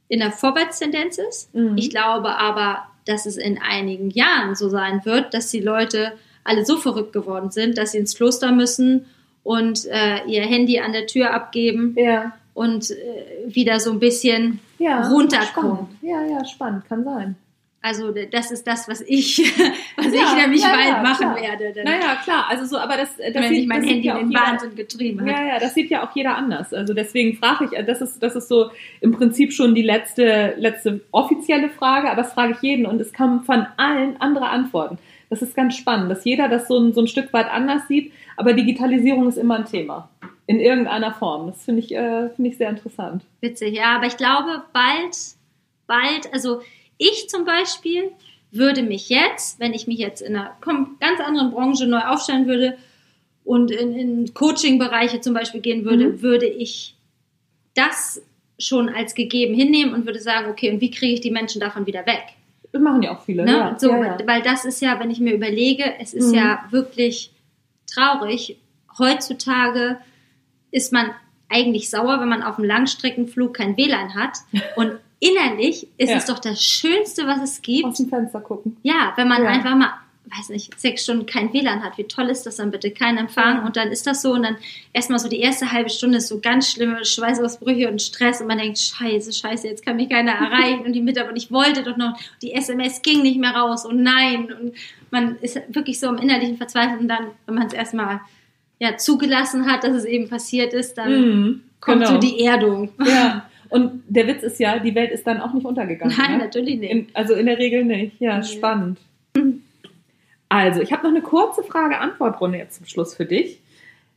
in 0.07 0.19
der 0.19 0.31
Vorwärtstendenz 0.31 1.17
ist. 1.17 1.53
Mhm. 1.53 1.77
Ich 1.77 1.89
glaube 1.89 2.37
aber, 2.37 2.87
dass 3.05 3.25
es 3.25 3.37
in 3.37 3.59
einigen 3.61 4.09
Jahren 4.09 4.55
so 4.55 4.69
sein 4.69 5.01
wird, 5.05 5.33
dass 5.33 5.49
die 5.49 5.59
Leute 5.59 6.13
alle 6.43 6.65
so 6.65 6.77
verrückt 6.77 7.13
geworden 7.13 7.51
sind, 7.51 7.77
dass 7.77 7.91
sie 7.91 7.97
ins 7.97 8.15
Kloster 8.15 8.51
müssen 8.51 9.05
und 9.43 9.85
äh, 9.85 10.23
ihr 10.25 10.43
Handy 10.43 10.79
an 10.79 10.93
der 10.93 11.07
Tür 11.07 11.33
abgeben 11.33 11.95
ja. 11.97 12.33
Und 12.53 12.91
äh, 12.91 12.95
wieder 13.47 13.79
so 13.79 13.91
ein 13.91 13.99
bisschen 13.99 14.59
ja, 14.79 15.07
runterkommen. 15.09 15.87
Spannend. 15.87 15.89
Ja, 16.01 16.23
ja, 16.25 16.45
spannend, 16.45 16.85
kann 16.87 17.03
sein. 17.03 17.35
Also 17.85 18.13
das 18.31 18.49
ist 18.49 18.65
das, 18.65 18.87
was 18.87 19.01
ich, 19.01 19.39
was 19.97 20.05
ja, 20.05 20.21
ich 20.23 20.41
nämlich 20.41 20.61
ja, 20.61 20.69
bald 20.69 20.87
ja, 20.87 21.01
machen 21.01 21.33
klar. 21.33 21.41
werde. 21.41 21.73
Dann 21.73 21.83
naja, 21.83 22.15
klar. 22.23 22.45
Also 22.47 22.63
so, 22.65 22.77
aber 22.77 22.95
das, 22.95 23.17
das 23.17 23.33
wenn 23.33 23.49
sieht, 23.49 23.59
ich 23.59 23.67
mein 23.67 23.81
das 23.81 23.89
Handy 23.89 24.07
in 24.07 24.15
den 24.15 24.33
Wahnsinn 24.33 24.75
getrieben 24.75 25.19
hat. 25.19 25.27
Ja, 25.27 25.45
ja, 25.45 25.59
das 25.59 25.73
sieht 25.73 25.89
ja 25.89 26.07
auch 26.07 26.15
jeder 26.15 26.37
anders. 26.37 26.73
Also 26.73 26.93
deswegen 26.93 27.35
frage 27.35 27.65
ich, 27.65 27.85
das 27.85 27.99
ist, 27.99 28.23
das 28.23 28.37
ist 28.37 28.47
so 28.47 28.71
im 29.01 29.11
Prinzip 29.11 29.51
schon 29.51 29.75
die 29.75 29.81
letzte, 29.81 30.53
letzte 30.57 31.01
offizielle 31.11 31.69
Frage, 31.69 32.09
aber 32.09 32.21
das 32.21 32.31
frage 32.31 32.53
ich 32.53 32.61
jeden 32.61 32.85
und 32.85 33.01
es 33.01 33.11
kommen 33.11 33.43
von 33.43 33.65
allen 33.75 34.15
andere 34.21 34.47
Antworten. 34.47 34.97
Das 35.29 35.41
ist 35.41 35.53
ganz 35.53 35.75
spannend, 35.75 36.09
dass 36.09 36.23
jeder 36.23 36.47
das 36.47 36.69
so 36.69 36.77
ein, 36.79 36.93
so 36.93 37.01
ein 37.01 37.07
Stück 37.07 37.33
weit 37.33 37.51
anders 37.51 37.85
sieht, 37.89 38.13
aber 38.37 38.53
Digitalisierung 38.53 39.27
ist 39.27 39.37
immer 39.37 39.57
ein 39.57 39.65
Thema. 39.65 40.09
In 40.45 40.59
irgendeiner 40.59 41.13
Form. 41.13 41.47
Das 41.47 41.63
finde 41.63 41.81
ich, 41.81 41.93
äh, 41.95 42.29
finde 42.29 42.49
ich 42.49 42.57
sehr 42.57 42.69
interessant. 42.69 43.23
Witzig, 43.39 43.75
ja, 43.75 43.95
aber 43.95 44.07
ich 44.07 44.17
glaube, 44.17 44.63
bald, 44.73 45.15
bald, 45.87 46.33
also 46.33 46.61
ich 46.97 47.29
zum 47.29 47.45
Beispiel 47.45 48.11
würde 48.51 48.83
mich 48.83 49.09
jetzt, 49.09 49.59
wenn 49.59 49.73
ich 49.73 49.87
mich 49.87 49.97
jetzt 49.97 50.21
in 50.21 50.35
einer 50.35 50.55
ganz 50.99 51.19
anderen 51.19 51.51
Branche 51.51 51.87
neu 51.87 52.01
aufstellen 52.01 52.45
würde 52.45 52.77
und 53.43 53.71
in, 53.71 53.93
in 53.93 54.33
Coaching-Bereiche 54.33 55.21
zum 55.21 55.33
Beispiel 55.33 55.61
gehen 55.61 55.85
würde, 55.85 56.09
mhm. 56.09 56.21
würde 56.21 56.45
ich 56.45 56.95
das 57.73 58.21
schon 58.59 58.89
als 58.89 59.15
gegeben 59.15 59.55
hinnehmen 59.55 59.93
und 59.93 60.05
würde 60.05 60.19
sagen, 60.19 60.51
okay, 60.51 60.71
und 60.71 60.81
wie 60.81 60.91
kriege 60.91 61.13
ich 61.13 61.21
die 61.21 61.31
Menschen 61.31 61.59
davon 61.59 61.87
wieder 61.87 62.05
weg? 62.05 62.23
Das 62.71 62.81
machen 62.81 63.03
ja 63.03 63.15
auch 63.15 63.23
viele. 63.23 63.43
Ne? 63.43 63.51
Ja. 63.51 63.79
So, 63.79 63.89
ja, 63.89 64.05
ja. 64.05 64.17
Weil 64.25 64.41
das 64.41 64.65
ist 64.65 64.81
ja, 64.81 64.99
wenn 64.99 65.11
ich 65.11 65.19
mir 65.19 65.33
überlege, 65.33 65.83
es 65.99 66.13
ist 66.13 66.29
mhm. 66.29 66.37
ja 66.37 66.65
wirklich 66.69 67.31
traurig. 67.91 68.57
Heutzutage 68.97 69.97
ist 70.73 70.91
man 70.91 71.11
eigentlich 71.49 71.89
sauer, 71.89 72.19
wenn 72.19 72.29
man 72.29 72.43
auf 72.43 72.57
einem 72.57 72.67
Langstreckenflug 72.67 73.53
kein 73.53 73.77
WLAN 73.77 74.15
hat. 74.15 74.39
Und 74.75 74.97
innerlich 75.19 75.87
ist 75.97 76.09
ja. 76.09 76.17
es 76.17 76.25
doch 76.25 76.39
das 76.39 76.61
Schönste, 76.61 77.27
was 77.27 77.41
es 77.41 77.61
gibt. 77.61 77.85
Aus 77.85 77.97
dem 77.97 78.09
Fenster 78.09 78.41
gucken. 78.41 78.77
Ja, 78.83 79.13
wenn 79.15 79.27
man 79.27 79.43
ja. 79.43 79.49
einfach 79.49 79.75
mal, 79.75 79.93
weiß 80.35 80.49
nicht, 80.49 80.79
sechs 80.79 81.03
Stunden 81.03 81.27
kein 81.27 81.53
WLAN 81.53 81.83
hat. 81.83 81.99
Wie 81.99 82.05
toll 82.05 82.29
ist 82.29 82.47
das 82.47 82.55
dann 82.55 82.71
bitte? 82.71 82.89
Kein 82.89 83.17
Empfang. 83.17 83.57
Ja. 83.57 83.65
Und 83.65 83.77
dann 83.77 83.91
ist 83.91 84.07
das 84.07 84.23
so. 84.23 84.33
Und 84.33 84.43
dann 84.43 84.57
erstmal 84.93 85.19
so 85.19 85.29
die 85.29 85.41
erste 85.41 85.71
halbe 85.71 85.91
Stunde 85.91 86.17
ist 86.17 86.27
so 86.27 86.39
ganz 86.39 86.71
schlimme 86.71 87.05
Schweißausbrüche 87.05 87.87
und 87.87 88.01
Stress. 88.01 88.41
Und 88.41 88.47
man 88.47 88.57
denkt, 88.57 88.79
scheiße, 88.79 89.31
scheiße, 89.31 89.67
jetzt 89.67 89.85
kann 89.85 89.97
mich 89.97 90.09
keiner 90.09 90.31
erreichen. 90.33 90.85
Und 90.87 90.93
die 90.93 91.01
Mitarbeiter, 91.01 91.37
ich 91.37 91.51
wollte 91.51 91.83
doch 91.83 91.97
noch, 91.97 92.17
die 92.41 92.53
SMS 92.53 93.03
ging 93.03 93.21
nicht 93.21 93.39
mehr 93.39 93.51
raus. 93.51 93.85
Und 93.85 94.01
nein. 94.01 94.51
Und 94.51 94.73
man 95.11 95.37
ist 95.41 95.61
wirklich 95.69 95.99
so 95.99 96.07
im 96.07 96.17
innerlichen 96.17 96.57
Verzweiflung. 96.57 97.01
Und 97.01 97.09
dann, 97.09 97.27
wenn 97.45 97.53
man 97.53 97.67
es 97.67 97.73
erstmal 97.73 98.21
ja, 98.83 98.97
zugelassen 98.97 99.65
hat, 99.65 99.85
dass 99.85 99.93
es 99.93 100.03
eben 100.03 100.27
passiert 100.27 100.73
ist, 100.73 100.97
dann 100.97 101.11
mhm, 101.11 101.61
kommt 101.79 102.01
genau. 102.01 102.11
so 102.11 102.17
die 102.17 102.43
Erdung. 102.43 102.89
Ja. 102.99 103.49
Und 103.69 104.03
der 104.07 104.27
Witz 104.27 104.43
ist 104.43 104.59
ja, 104.59 104.77
die 104.77 104.93
Welt 104.93 105.11
ist 105.11 105.25
dann 105.25 105.39
auch 105.39 105.53
nicht 105.53 105.65
untergegangen. 105.65 106.15
Nein, 106.15 106.33
ne? 106.33 106.43
natürlich 106.43 106.79
nicht. 106.79 106.91
In, 106.91 107.07
also 107.13 107.33
in 107.33 107.45
der 107.45 107.57
Regel 107.57 107.85
nicht. 107.85 108.19
Ja, 108.19 108.37
nee. 108.37 108.43
spannend. 108.43 108.99
Also, 110.49 110.81
ich 110.81 110.91
habe 110.91 111.01
noch 111.01 111.09
eine 111.09 111.23
kurze 111.23 111.63
Frage-Antwort-Runde 111.63 112.59
jetzt 112.59 112.75
zum 112.75 112.85
Schluss 112.85 113.15
für 113.15 113.25
dich. 113.25 113.59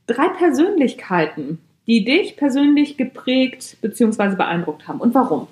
Drei 0.05 0.27
Persönlichkeiten, 0.27 1.57
die 1.87 2.05
dich 2.05 2.37
persönlich 2.37 2.95
geprägt 2.95 3.77
bzw. 3.81 4.35
beeindruckt 4.35 4.87
haben 4.87 4.99
und 4.99 5.15
warum? 5.15 5.47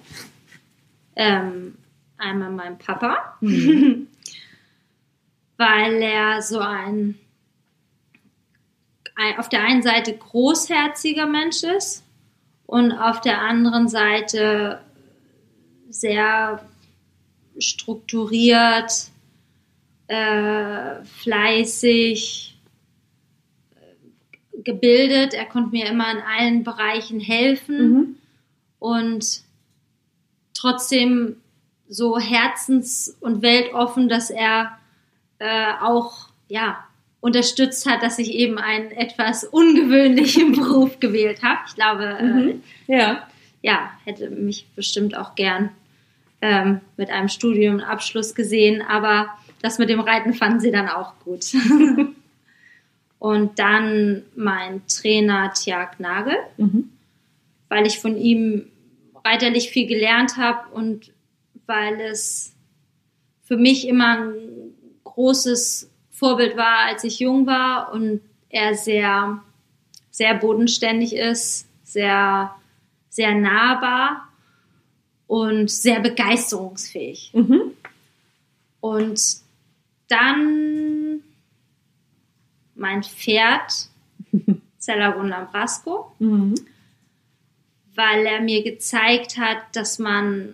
Ähm, 1.15 1.73
einmal 2.19 2.51
mein 2.51 2.77
Papa, 2.77 3.17
mhm. 3.41 4.05
weil 5.57 6.03
er 6.03 6.43
so 6.43 6.59
ein, 6.59 7.15
ein 7.15 7.24
auf 9.37 9.49
der 9.49 9.61
einen 9.63 9.81
Seite 9.81 10.15
großherziger 10.15 11.25
Mensch 11.25 11.63
ist 11.63 12.03
und 12.65 12.91
auf 12.91 13.21
der 13.21 13.41
anderen 13.41 13.87
Seite 13.87 14.81
sehr 15.89 16.65
strukturiert, 17.57 18.91
äh, 20.07 21.03
fleißig, 21.03 22.57
äh, 23.75 24.61
gebildet. 24.61 25.33
Er 25.33 25.45
konnte 25.45 25.69
mir 25.69 25.87
immer 25.87 26.11
in 26.11 26.21
allen 26.21 26.63
Bereichen 26.63 27.19
helfen 27.19 27.91
mhm. 27.91 28.15
und 28.79 29.41
trotzdem 30.53 31.37
so 31.87 32.19
herzens- 32.19 33.15
und 33.19 33.41
weltoffen, 33.41 34.09
dass 34.09 34.29
er 34.29 34.77
äh, 35.39 35.73
auch 35.81 36.29
ja 36.47 36.83
unterstützt 37.25 37.89
hat, 37.89 38.03
dass 38.03 38.19
ich 38.19 38.35
eben 38.35 38.59
einen 38.59 38.91
etwas 38.91 39.45
ungewöhnlichen 39.45 40.51
Beruf 40.55 40.99
gewählt 40.99 41.41
habe. 41.41 41.57
Ich 41.67 41.73
glaube, 41.73 42.03
äh, 42.03 42.23
mhm. 42.23 42.61
äh, 42.85 42.97
ja. 42.97 43.27
ja, 43.63 43.91
hätte 44.03 44.29
mich 44.29 44.67
bestimmt 44.75 45.17
auch 45.17 45.33
gern 45.33 45.71
ähm, 46.39 46.81
mit 46.97 47.09
einem 47.09 47.27
Studiumabschluss 47.27 48.35
gesehen, 48.35 48.83
aber 48.83 49.29
das 49.63 49.79
mit 49.79 49.89
dem 49.89 50.01
Reiten 50.01 50.35
fanden 50.35 50.59
sie 50.59 50.69
dann 50.69 50.87
auch 50.87 51.13
gut. 51.21 51.45
Und 53.17 53.57
dann 53.57 54.21
mein 54.35 54.85
Trainer 54.85 55.51
Tiag 55.51 55.99
Nagel, 55.99 56.37
mhm. 56.57 56.91
weil 57.69 57.87
ich 57.87 57.97
von 57.97 58.17
ihm 58.17 58.67
reiterlich 59.23 59.71
viel 59.71 59.87
gelernt 59.87 60.37
habe 60.37 60.71
und 60.75 61.11
weil 61.65 61.99
es 62.01 62.53
für 63.45 63.57
mich 63.57 63.87
immer 63.87 64.19
ein 64.19 64.33
großes 65.05 65.89
Vorbild 66.15 66.55
war, 66.55 66.85
als 66.87 67.03
ich 67.03 67.19
jung 67.19 67.45
war 67.45 67.91
und 67.91 68.21
er 68.49 68.73
sehr, 68.73 69.41
sehr 70.11 70.33
bodenständig 70.35 71.13
ist, 71.13 71.67
sehr, 71.83 72.55
sehr 73.09 73.35
nahbar 73.35 74.29
und 75.27 75.69
sehr 75.69 75.99
begeisterungsfähig. 75.99 77.31
Mhm. 77.33 77.73
Und 78.79 79.21
dann 80.07 81.21
mein 82.75 83.03
Pferd, 83.03 83.89
Cellagun 84.79 85.27
Lambrasco, 85.27 86.15
mhm. 86.19 86.55
weil 87.93 88.25
er 88.25 88.39
mir 88.39 88.63
gezeigt 88.63 89.37
hat, 89.37 89.57
dass 89.73 89.99
man 89.99 90.53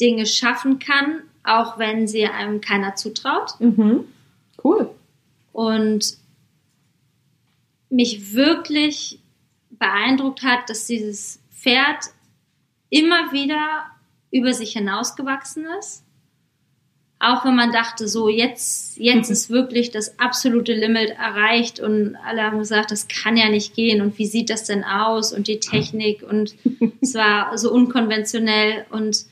Dinge 0.00 0.26
schaffen 0.26 0.78
kann, 0.78 1.22
auch 1.42 1.78
wenn 1.78 2.06
sie 2.06 2.26
einem 2.26 2.60
keiner 2.60 2.94
zutraut. 2.94 3.58
Mhm. 3.58 4.04
Cool. 4.62 4.90
Und 5.52 6.16
mich 7.88 8.34
wirklich 8.34 9.18
beeindruckt 9.70 10.42
hat, 10.42 10.68
dass 10.68 10.86
dieses 10.86 11.40
Pferd 11.50 12.06
immer 12.88 13.32
wieder 13.32 13.86
über 14.30 14.52
sich 14.54 14.72
hinausgewachsen 14.72 15.66
ist. 15.78 16.04
Auch 17.18 17.44
wenn 17.44 17.54
man 17.54 17.70
dachte, 17.70 18.08
so 18.08 18.30
jetzt, 18.30 18.96
jetzt 18.96 19.28
mhm. 19.28 19.32
ist 19.32 19.50
wirklich 19.50 19.90
das 19.90 20.18
absolute 20.18 20.72
Limit 20.72 21.10
erreicht 21.10 21.78
und 21.78 22.16
alle 22.24 22.42
haben 22.42 22.58
gesagt, 22.58 22.90
das 22.90 23.08
kann 23.08 23.36
ja 23.36 23.50
nicht 23.50 23.74
gehen 23.74 24.00
und 24.00 24.16
wie 24.16 24.24
sieht 24.24 24.48
das 24.48 24.64
denn 24.64 24.84
aus 24.84 25.32
und 25.34 25.46
die 25.46 25.60
Technik 25.60 26.22
und 26.22 26.54
es 27.02 27.14
war 27.14 27.58
so 27.58 27.72
unkonventionell 27.72 28.86
und 28.90 29.26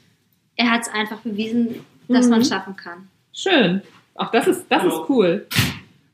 er 0.57 0.71
hat 0.71 0.83
es 0.83 0.89
einfach 0.89 1.21
bewiesen, 1.21 1.87
dass 2.09 2.27
mhm. 2.27 2.33
man 2.33 2.45
schaffen 2.45 2.77
kann. 2.77 3.09
Schön. 3.33 3.81
Ach, 4.19 4.31
das 4.33 4.49
ist, 4.49 4.67
das 4.69 4.85
ist 4.85 5.01
cool. 5.09 5.47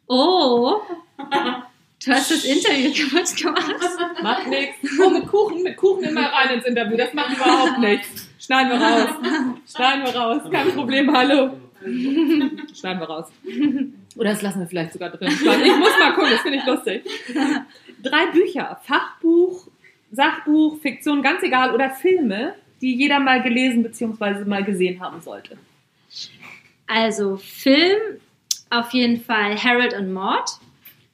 Oh. 0.07 0.81
Du 2.05 2.13
hast 2.13 2.31
das 2.31 2.45
Interview 2.45 2.93
kaputt 2.93 3.35
gemacht. 3.35 4.23
Macht 4.23 4.47
nichts. 4.49 4.77
Oh, 5.01 5.09
mit 5.09 5.27
Kuchen, 5.27 5.63
mit 5.63 5.75
Kuchen 5.79 6.05
immer 6.05 6.27
rein 6.27 6.51
ins 6.51 6.67
Interview. 6.67 6.99
Das 6.99 7.15
macht 7.15 7.35
überhaupt 7.35 7.79
nichts. 7.79 8.29
Schneiden 8.39 8.73
wir 8.73 8.87
raus. 8.87 9.09
Schneiden 9.75 10.05
wir 10.05 10.15
raus. 10.15 10.43
Kein 10.51 10.73
Problem, 10.73 11.17
hallo. 11.17 11.53
Schneiden 11.83 13.01
wir 13.01 13.09
raus. 13.09 13.33
Oder 14.17 14.31
das 14.31 14.43
lassen 14.43 14.61
wir 14.61 14.67
vielleicht 14.67 14.93
sogar 14.93 15.11
drin. 15.11 15.29
Ich 15.29 15.41
muss 15.77 15.99
mal 15.99 16.13
gucken, 16.13 16.31
das 16.31 16.41
finde 16.41 16.59
ich 16.59 16.67
lustig. 16.67 17.05
drei 18.03 18.27
Bücher, 18.33 18.79
Fachbuch, 18.83 19.67
Sachbuch, 20.13 20.79
Fiktion, 20.83 21.23
ganz 21.23 21.43
egal, 21.43 21.73
oder 21.73 21.89
Filme, 21.89 22.55
die 22.83 22.95
jeder 22.97 23.19
mal 23.19 23.43
gelesen 23.43 23.83
bzw. 23.83 24.45
mal 24.45 24.63
gesehen 24.63 25.01
haben 25.01 25.23
sollte. 25.23 25.57
Also 26.87 27.37
Film 27.37 27.99
auf 28.71 28.93
jeden 28.93 29.21
Fall 29.21 29.57
Harold 29.57 29.95
und 29.95 30.13
Maud. 30.13 30.45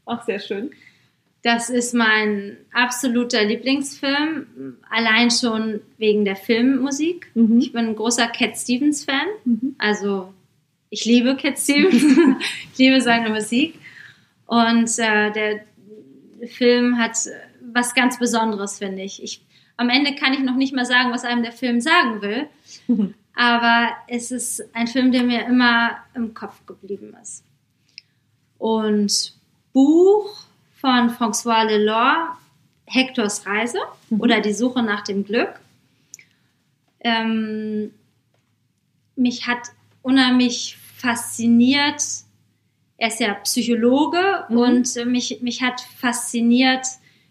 Auch 0.04 0.24
sehr 0.24 0.40
schön. 0.40 0.70
Das 1.42 1.70
ist 1.70 1.94
mein 1.94 2.58
absoluter 2.72 3.42
Lieblingsfilm, 3.42 4.76
allein 4.90 5.30
schon 5.30 5.80
wegen 5.96 6.26
der 6.26 6.36
Filmmusik. 6.36 7.30
Mhm. 7.34 7.58
Ich 7.58 7.72
bin 7.72 7.88
ein 7.88 7.96
großer 7.96 8.26
Cat 8.26 8.58
Stevens 8.58 9.04
Fan. 9.04 9.26
Mhm. 9.44 9.74
Also 9.78 10.34
ich 10.90 11.06
liebe 11.06 11.36
Cat 11.36 11.58
Stevens, 11.58 12.02
ich 12.72 12.78
liebe 12.78 13.00
seine 13.00 13.30
Musik. 13.30 13.78
Und 14.46 14.90
äh, 14.98 15.30
der 15.30 15.64
Film 16.48 16.98
hat 16.98 17.16
was 17.72 17.94
ganz 17.94 18.18
Besonderes, 18.18 18.78
finde 18.78 19.02
ich. 19.02 19.22
ich. 19.22 19.40
Am 19.76 19.88
Ende 19.88 20.14
kann 20.14 20.34
ich 20.34 20.40
noch 20.40 20.56
nicht 20.56 20.74
mal 20.74 20.84
sagen, 20.84 21.10
was 21.10 21.24
einem 21.24 21.42
der 21.42 21.52
Film 21.52 21.80
sagen 21.80 22.20
will. 22.20 22.48
Aber 23.40 23.96
es 24.06 24.32
ist 24.32 24.62
ein 24.74 24.86
Film, 24.86 25.12
der 25.12 25.22
mir 25.22 25.46
immer 25.46 25.96
im 26.12 26.34
Kopf 26.34 26.66
geblieben 26.66 27.16
ist. 27.22 27.42
Und 28.58 29.32
Buch 29.72 30.44
von 30.74 31.08
François 31.08 31.64
Lelore, 31.64 32.36
Hectors 32.84 33.46
Reise 33.46 33.78
mhm. 34.10 34.20
oder 34.20 34.42
Die 34.42 34.52
Suche 34.52 34.82
nach 34.82 35.04
dem 35.04 35.24
Glück. 35.24 35.58
Ähm, 37.00 37.94
mich 39.16 39.46
hat 39.46 39.68
unheimlich 40.02 40.76
fasziniert, 40.98 42.02
er 42.98 43.08
ist 43.08 43.20
ja 43.20 43.32
Psychologe 43.32 44.44
mhm. 44.50 44.58
und 44.58 45.06
mich, 45.06 45.40
mich 45.40 45.62
hat 45.62 45.80
fasziniert, 45.80 46.86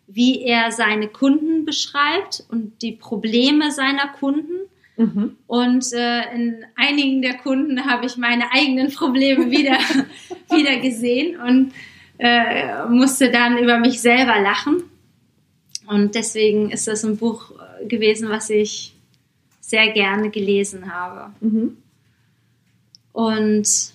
wie 0.07 0.41
er 0.41 0.71
seine 0.71 1.07
Kunden 1.07 1.65
beschreibt 1.65 2.45
und 2.49 2.81
die 2.81 2.93
Probleme 2.93 3.71
seiner 3.71 4.07
Kunden. 4.07 4.58
Mhm. 4.99 5.37
Und 5.47 5.93
äh, 5.93 6.35
in 6.35 6.65
einigen 6.75 7.21
der 7.21 7.37
Kunden 7.37 7.85
habe 7.85 8.05
ich 8.05 8.17
meine 8.17 8.51
eigenen 8.51 8.91
Probleme 8.91 9.49
wieder, 9.49 9.77
wieder 10.51 10.77
gesehen 10.81 11.39
und 11.39 11.71
äh, 12.17 12.85
musste 12.87 13.31
dann 13.31 13.57
über 13.57 13.79
mich 13.79 14.01
selber 14.01 14.41
lachen. 14.41 14.83
Und 15.87 16.15
deswegen 16.15 16.69
ist 16.69 16.89
das 16.89 17.05
ein 17.05 17.15
Buch 17.15 17.51
äh, 17.51 17.85
gewesen, 17.85 18.27
was 18.27 18.49
ich 18.49 18.93
sehr 19.61 19.93
gerne 19.93 20.31
gelesen 20.31 20.93
habe. 20.93 21.33
Mhm. 21.39 21.77
Und 23.13 23.93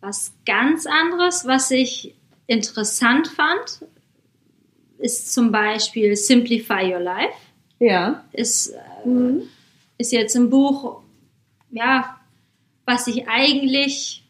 was 0.00 0.32
ganz 0.46 0.86
anderes, 0.86 1.46
was 1.46 1.72
ich 1.72 2.14
interessant 2.46 3.26
fand, 3.26 3.82
ist 4.98 5.34
zum 5.34 5.50
Beispiel 5.50 6.14
Simplify 6.14 6.94
Your 6.94 7.00
Life. 7.00 7.34
Ja. 7.80 8.22
Ist, 8.32 8.68
äh, 8.68 9.08
mhm. 9.08 9.48
Ist 10.04 10.12
jetzt 10.12 10.36
ein 10.36 10.50
Buch, 10.50 11.00
ja, 11.70 12.20
was 12.84 13.06
ich 13.06 13.26
eigentlich 13.26 14.22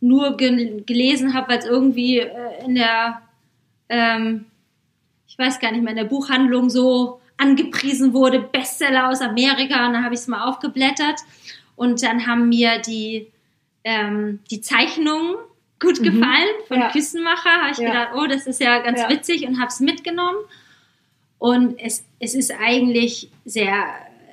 nur 0.00 0.36
ge 0.36 0.82
gelesen 0.84 1.32
habe, 1.32 1.50
weil 1.50 1.58
es 1.60 1.64
irgendwie 1.64 2.18
äh, 2.18 2.64
in 2.66 2.74
der, 2.74 3.22
ähm, 3.88 4.44
ich 5.26 5.38
weiß 5.38 5.60
gar 5.60 5.72
nicht 5.72 5.82
mehr, 5.82 5.92
in 5.92 5.96
der 5.96 6.04
Buchhandlung 6.04 6.68
so 6.68 7.20
angepriesen 7.38 8.12
wurde, 8.12 8.40
Bestseller 8.40 9.08
aus 9.08 9.22
Amerika, 9.22 9.86
und 9.86 9.94
dann 9.94 10.04
habe 10.04 10.14
ich 10.14 10.20
es 10.20 10.28
mal 10.28 10.46
aufgeblättert 10.48 11.20
und 11.74 12.02
dann 12.02 12.26
haben 12.26 12.50
mir 12.50 12.78
die, 12.78 13.28
ähm, 13.84 14.40
die 14.50 14.60
Zeichnungen 14.60 15.36
gut 15.80 16.00
mhm. 16.00 16.04
gefallen 16.04 16.54
von 16.68 16.80
ja. 16.80 16.90
Küssenmacher, 16.90 17.62
habe 17.62 17.72
ich 17.72 17.78
ja. 17.78 17.88
gedacht, 17.88 18.08
oh, 18.16 18.26
das 18.26 18.46
ist 18.46 18.60
ja 18.60 18.78
ganz 18.80 19.00
ja. 19.00 19.08
witzig 19.08 19.46
und 19.46 19.58
habe 19.58 19.68
es 19.68 19.80
mitgenommen. 19.80 20.38
Und 21.38 21.80
es, 21.80 22.04
es 22.20 22.34
ist 22.34 22.52
eigentlich 22.52 23.30
sehr, 23.44 23.74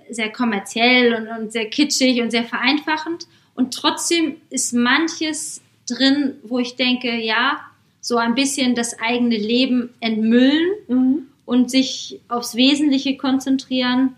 sehr 0.10 0.32
kommerziell 0.32 1.14
und, 1.14 1.28
und 1.28 1.52
sehr 1.52 1.70
kitschig 1.70 2.22
und 2.22 2.32
sehr 2.32 2.44
vereinfachend. 2.44 3.28
Und 3.56 3.74
trotzdem 3.74 4.38
ist 4.50 4.74
manches 4.74 5.62
drin, 5.88 6.36
wo 6.44 6.60
ich 6.60 6.76
denke, 6.76 7.16
ja, 7.16 7.60
so 8.02 8.18
ein 8.18 8.36
bisschen 8.36 8.76
das 8.76 9.00
eigene 9.00 9.38
Leben 9.38 9.90
entmüllen 10.00 10.70
mhm. 10.88 11.28
und 11.46 11.70
sich 11.70 12.22
aufs 12.28 12.56
Wesentliche 12.56 13.18
konzentrieren. 13.18 14.16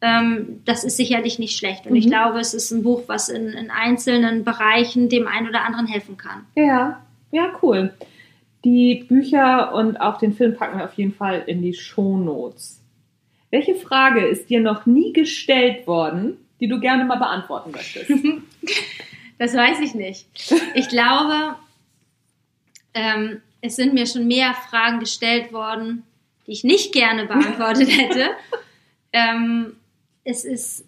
Ähm, 0.00 0.60
das 0.64 0.84
ist 0.84 0.96
sicherlich 0.96 1.38
nicht 1.38 1.58
schlecht. 1.58 1.86
Und 1.86 1.92
mhm. 1.92 1.98
ich 1.98 2.06
glaube, 2.06 2.38
es 2.38 2.54
ist 2.54 2.70
ein 2.70 2.82
Buch, 2.82 3.02
was 3.06 3.28
in, 3.28 3.48
in 3.48 3.70
einzelnen 3.70 4.44
Bereichen 4.44 5.08
dem 5.08 5.26
einen 5.26 5.48
oder 5.48 5.64
anderen 5.64 5.86
helfen 5.86 6.16
kann. 6.16 6.46
Ja, 6.54 7.04
ja, 7.30 7.52
cool. 7.62 7.92
Die 8.64 9.04
Bücher 9.08 9.74
und 9.74 10.00
auch 10.00 10.18
den 10.18 10.32
Film 10.32 10.56
packen 10.56 10.78
wir 10.78 10.84
auf 10.84 10.94
jeden 10.94 11.12
Fall 11.12 11.44
in 11.46 11.62
die 11.62 11.74
Shownotes. 11.74 12.77
Welche 13.50 13.74
Frage 13.74 14.26
ist 14.26 14.50
dir 14.50 14.60
noch 14.60 14.86
nie 14.86 15.12
gestellt 15.12 15.86
worden, 15.86 16.36
die 16.60 16.68
du 16.68 16.80
gerne 16.80 17.04
mal 17.04 17.16
beantworten 17.16 17.70
möchtest? 17.70 18.10
das 19.38 19.54
weiß 19.54 19.80
ich 19.80 19.94
nicht. 19.94 20.26
Ich 20.74 20.88
glaube, 20.88 21.56
ähm, 22.94 23.40
es 23.60 23.76
sind 23.76 23.94
mir 23.94 24.06
schon 24.06 24.26
mehr 24.26 24.54
Fragen 24.54 25.00
gestellt 25.00 25.52
worden, 25.52 26.02
die 26.46 26.52
ich 26.52 26.64
nicht 26.64 26.92
gerne 26.92 27.26
beantwortet 27.26 27.88
hätte. 27.98 28.30
ähm, 29.12 29.76
es 30.24 30.44
ist 30.44 30.84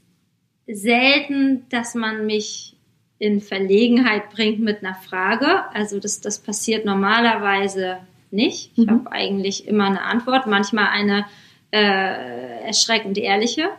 selten, 0.67 1.67
dass 1.71 1.95
man 1.95 2.27
mich 2.27 2.77
in 3.19 3.41
Verlegenheit 3.41 4.31
bringt 4.31 4.61
mit 4.61 4.83
einer 4.83 4.95
Frage. 4.95 5.65
Also 5.75 5.99
das, 5.99 6.21
das 6.21 6.39
passiert 6.39 6.85
normalerweise 6.85 7.99
nicht. 8.31 8.73
Ich 8.77 8.87
mhm. 8.87 8.91
habe 8.91 9.13
eigentlich 9.13 9.67
immer 9.67 9.87
eine 9.87 10.03
Antwort, 10.03 10.47
manchmal 10.47 10.89
eine 10.89 11.27
äh, 11.71 12.65
erschreckend 12.67 13.19
ehrliche. 13.19 13.71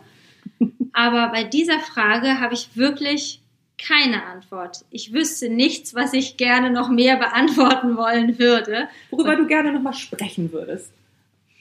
Aber 0.92 1.28
bei 1.28 1.44
dieser 1.44 1.80
Frage 1.80 2.40
habe 2.40 2.54
ich 2.54 2.76
wirklich 2.76 3.40
keine 3.78 4.24
Antwort. 4.24 4.84
Ich 4.90 5.12
wüsste 5.12 5.48
nichts, 5.48 5.94
was 5.94 6.12
ich 6.12 6.36
gerne 6.36 6.70
noch 6.70 6.88
mehr 6.88 7.16
beantworten 7.16 7.96
wollen 7.96 8.38
würde. 8.38 8.88
Worüber 9.10 9.36
du 9.36 9.46
gerne 9.46 9.72
noch 9.72 9.82
mal 9.82 9.92
sprechen 9.92 10.52
würdest. 10.52 10.92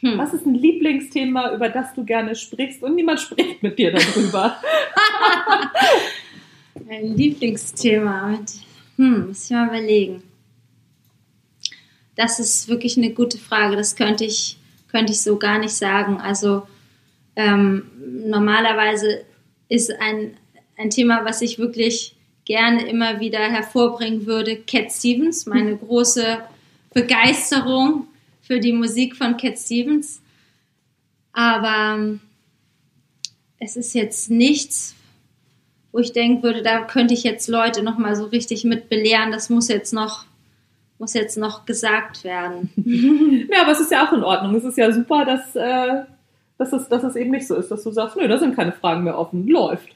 Hm. 0.02 0.17
Was 0.17 0.34
ist 0.34 0.46
ein 0.46 0.56
Lieblingsthema, 0.56 1.54
über 1.54 1.70
das 1.70 1.94
du 1.94 2.04
gerne 2.04 2.36
sprichst 2.36 2.82
und 2.84 2.96
niemand 2.96 3.20
spricht 3.20 3.62
mit 3.62 3.78
dir 3.78 3.91
darüber? 3.91 4.58
ein 6.89 7.15
Lieblingsthema. 7.15 8.39
Hm, 8.98 9.28
muss 9.28 9.46
ich 9.46 9.52
mal 9.52 9.67
überlegen. 9.67 10.24
Das 12.15 12.39
ist 12.39 12.67
wirklich 12.67 12.98
eine 12.98 13.12
gute 13.12 13.38
Frage. 13.38 13.76
Das 13.76 13.96
könnte 13.96 14.26
ich, 14.26 14.58
könnte 14.91 15.13
ich 15.13 15.21
so 15.21 15.38
gar 15.38 15.58
nicht 15.58 15.73
sagen. 15.73 16.19
Also 16.19 16.67
ähm, 17.36 17.89
normalerweise 18.25 19.23
ist 19.69 19.91
ein, 19.99 20.38
ein 20.77 20.89
Thema, 20.89 21.23
was 21.23 21.41
ich 21.41 21.58
wirklich 21.58 22.15
gerne 22.45 22.88
immer 22.88 23.19
wieder 23.19 23.39
hervorbringen 23.39 24.25
würde, 24.25 24.58
Cat 24.58 24.91
Stevens, 24.91 25.45
meine 25.45 25.77
große 25.77 26.39
Begeisterung 26.93 28.08
für 28.41 28.60
die 28.60 28.73
Musik 28.73 29.15
von 29.15 29.38
Cat 29.38 29.58
Stevens. 29.58 30.21
Aber 31.32 31.95
ähm, 31.95 32.19
es 33.60 33.77
ist 33.77 33.93
jetzt 33.93 34.30
nichts, 34.30 34.95
wo 35.91 35.99
ich 35.99 36.12
denken 36.12 36.43
würde, 36.43 36.62
da 36.62 36.82
könnte 36.82 37.13
ich 37.13 37.23
jetzt 37.23 37.47
Leute 37.47 37.84
noch 37.84 37.97
mal 37.97 38.15
so 38.15 38.25
richtig 38.25 38.63
mit 38.63 38.89
belehren. 38.89 39.32
Das 39.32 39.49
muss 39.49 39.67
jetzt 39.67 39.93
noch 39.93 40.25
muss 41.02 41.14
jetzt 41.16 41.38
noch 41.38 41.66
gesagt 41.66 42.24
werden. 42.24 42.70
ja, 43.52 43.64
aber 43.64 43.72
es 43.72 43.82
ist 43.82 43.92
ja 43.92 44.08
auch 44.08 44.14
in 44.14 44.24
Ordnung. 44.24 44.56
Es 44.56 44.64
ist 44.64 44.78
ja 44.78 44.92
super, 44.92 45.26
dass, 45.26 45.56
äh, 45.56 46.04
dass, 46.58 46.72
es, 46.72 46.88
dass 46.88 47.04
es 47.04 47.16
eben 47.16 47.32
nicht 47.32 47.48
so 47.48 47.56
ist, 47.56 47.70
dass 47.70 47.84
du 47.84 47.92
sagst, 47.92 48.16
nö, 48.16 48.28
da 48.28 48.38
sind 48.38 48.56
keine 48.56 48.72
Fragen 48.72 49.04
mehr 49.04 49.18
offen. 49.18 49.48
Läuft. 49.48 49.90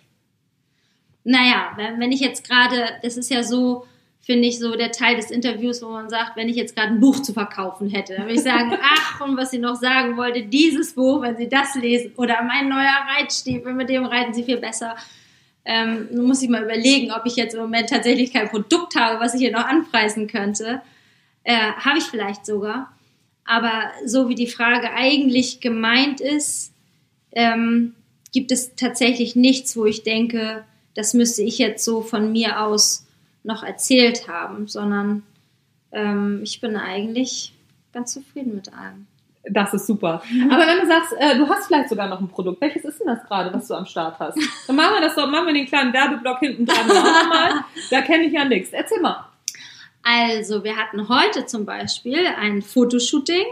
Naja, 1.24 1.78
wenn 1.98 2.12
ich 2.12 2.20
jetzt 2.20 2.48
gerade, 2.48 2.88
das 3.04 3.18
ist 3.18 3.32
ja 3.32 3.44
so, 3.44 3.86
finde 4.22 4.48
ich, 4.48 4.60
so 4.60 4.76
der 4.76 4.92
Teil 4.92 5.16
des 5.16 5.30
Interviews, 5.30 5.84
wo 5.84 5.90
man 5.90 6.10
sagt, 6.10 6.36
wenn 6.36 6.50
ich 6.50 6.56
jetzt 6.56 6.76
gerade 6.76 6.90
ein 6.90 7.00
Buch 7.00 7.22
zu 7.22 7.34
verkaufen 7.34 7.90
hätte, 7.90 8.16
dann 8.16 8.24
würde 8.24 8.36
ich 8.36 8.44
sagen, 8.44 8.76
ach, 8.82 9.22
und 9.22 9.38
was 9.38 9.54
ich 9.54 9.60
noch 9.60 9.76
sagen 9.76 10.18
wollte, 10.18 10.42
dieses 10.42 10.94
Buch, 10.96 11.22
wenn 11.22 11.38
Sie 11.38 11.48
das 11.48 11.76
lesen, 11.76 12.14
oder 12.18 12.42
mein 12.44 12.68
neuer 12.68 12.98
Reitstiefel, 13.16 13.74
mit 13.74 13.90
dem 13.90 14.06
reiten 14.06 14.34
Sie 14.34 14.44
viel 14.44 14.58
besser. 14.58 14.96
Ähm, 15.66 16.08
nun 16.12 16.26
muss 16.26 16.42
ich 16.42 16.50
mal 16.50 16.64
überlegen, 16.64 17.12
ob 17.12 17.26
ich 17.26 17.36
jetzt 17.36 17.54
im 17.56 17.62
Moment 17.62 17.90
tatsächlich 17.90 18.34
kein 18.34 18.50
Produkt 18.50 18.96
habe, 18.96 19.20
was 19.20 19.34
ich 19.36 19.42
hier 19.42 19.52
noch 19.52 19.66
anpreisen 19.66 20.28
könnte. 20.28 20.82
Äh, 21.46 21.72
habe 21.74 22.00
ich 22.00 22.04
vielleicht 22.04 22.46
sogar. 22.46 22.92
Aber 23.46 23.84
so 24.06 24.28
wie 24.28 24.36
die 24.36 24.48
Frage 24.48 24.92
eigentlich 24.92 25.62
gemeint 25.62 26.20
ist, 26.20 26.74
ähm, 27.32 27.94
gibt 28.34 28.52
es 28.52 28.76
tatsächlich 28.76 29.36
nichts, 29.36 29.78
wo 29.78 29.86
ich 29.86 30.04
denke, 30.04 30.66
das 30.96 31.14
müsste 31.14 31.44
ich 31.44 31.60
jetzt 31.60 31.86
so 31.86 32.02
von 32.02 32.32
mir 32.32 32.62
aus 32.62 33.06
noch 33.44 33.64
erzählt 33.64 34.28
haben, 34.28 34.68
sondern 34.68 35.24
ähm, 35.92 36.42
ich 36.44 36.60
bin 36.60 36.76
eigentlich 36.76 37.54
ganz 37.94 38.14
zufrieden 38.14 38.56
mit 38.56 38.74
allem. 38.74 39.06
Das 39.48 39.74
ist 39.76 39.86
super. 39.86 40.24
Mhm. 40.28 40.52
Aber 40.52 40.66
wenn 40.66 40.80
du 40.80 40.88
sagst, 40.88 41.14
äh, 41.20 41.38
du 41.38 41.48
hast 41.48 41.68
vielleicht 41.68 41.90
sogar 41.90 42.08
noch 42.10 42.20
ein 42.20 42.28
Produkt, 42.28 42.60
welches 42.62 42.84
ist 42.84 43.00
denn 43.00 43.08
das 43.08 43.24
gerade, 43.28 43.54
was 43.54 43.68
du 43.68 43.76
am 43.76 43.86
Start 43.86 44.18
hast? 44.20 44.40
Dann 44.66 44.76
machen 44.76 44.96
wir 44.96 45.02
das 45.02 45.14
doch, 45.14 45.30
machen 45.30 45.46
wir 45.46 45.54
den 45.54 45.68
kleinen 45.68 45.94
Werbeblock 45.94 46.40
hinten 46.40 46.66
dran. 46.66 46.88
mal. 46.88 47.64
Da 47.92 48.02
kenne 48.02 48.24
ich 48.24 48.34
ja 48.34 48.44
nichts. 48.46 48.72
Erzähl 48.72 49.00
mal. 49.00 49.30
Also, 50.08 50.64
wir 50.64 50.76
hatten 50.76 51.10
heute 51.10 51.48
zum 51.48 51.66
Beispiel 51.66 52.28
ein 52.28 52.62
Fotoshooting 52.62 53.44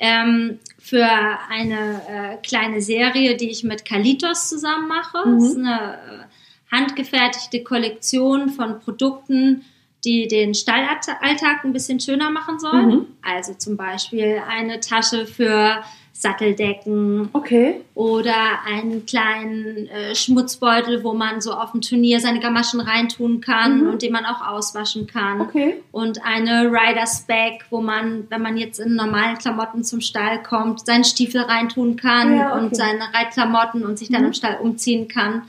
ähm, 0.00 0.58
für 0.76 1.06
eine 1.48 2.02
äh, 2.08 2.36
kleine 2.44 2.82
Serie, 2.82 3.36
die 3.36 3.48
ich 3.48 3.62
mit 3.62 3.84
Kalitos 3.84 4.48
zusammen 4.48 4.88
mache. 4.88 5.24
Mhm. 5.24 5.38
Das 5.38 5.48
ist 5.50 5.56
eine 5.56 5.94
äh, 5.94 6.74
handgefertigte 6.74 7.62
Kollektion 7.62 8.48
von 8.48 8.80
Produkten, 8.80 9.64
die 10.04 10.28
den 10.28 10.54
Stallalltag 10.54 11.64
ein 11.64 11.72
bisschen 11.72 12.00
schöner 12.00 12.30
machen 12.30 12.58
sollen. 12.58 12.86
Mhm. 12.86 13.06
Also 13.22 13.54
zum 13.54 13.76
Beispiel 13.76 14.40
eine 14.48 14.80
Tasche 14.80 15.26
für 15.26 15.82
Satteldecken. 16.18 17.28
Okay. 17.32 17.80
Oder 17.94 18.64
einen 18.66 19.06
kleinen 19.06 19.86
äh, 19.86 20.16
Schmutzbeutel, 20.16 21.04
wo 21.04 21.14
man 21.14 21.40
so 21.40 21.52
auf 21.52 21.70
dem 21.70 21.80
Turnier 21.80 22.18
seine 22.18 22.40
Gamaschen 22.40 22.80
reintun 22.80 23.40
kann 23.40 23.82
mhm. 23.82 23.90
und 23.90 24.02
den 24.02 24.12
man 24.12 24.24
auch 24.24 24.44
auswaschen 24.44 25.06
kann. 25.06 25.40
Okay. 25.40 25.80
Und 25.92 26.24
eine 26.24 26.72
Riders 26.72 27.22
Bag, 27.28 27.66
wo 27.70 27.80
man, 27.80 28.26
wenn 28.30 28.42
man 28.42 28.56
jetzt 28.56 28.80
in 28.80 28.96
normalen 28.96 29.38
Klamotten 29.38 29.84
zum 29.84 30.00
Stall 30.00 30.42
kommt, 30.42 30.84
seinen 30.84 31.04
Stiefel 31.04 31.42
reintun 31.42 31.94
kann 31.94 32.36
ja, 32.36 32.52
okay. 32.52 32.64
und 32.64 32.76
seine 32.76 33.14
Reitklamotten 33.14 33.84
und 33.84 33.96
sich 33.96 34.10
dann 34.10 34.22
mhm. 34.22 34.28
im 34.28 34.32
Stall 34.34 34.58
umziehen 34.60 35.06
kann. 35.06 35.42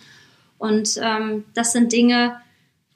Und 0.59 0.99
ähm, 1.01 1.45
das 1.55 1.71
sind 1.71 1.91
Dinge, 1.91 2.35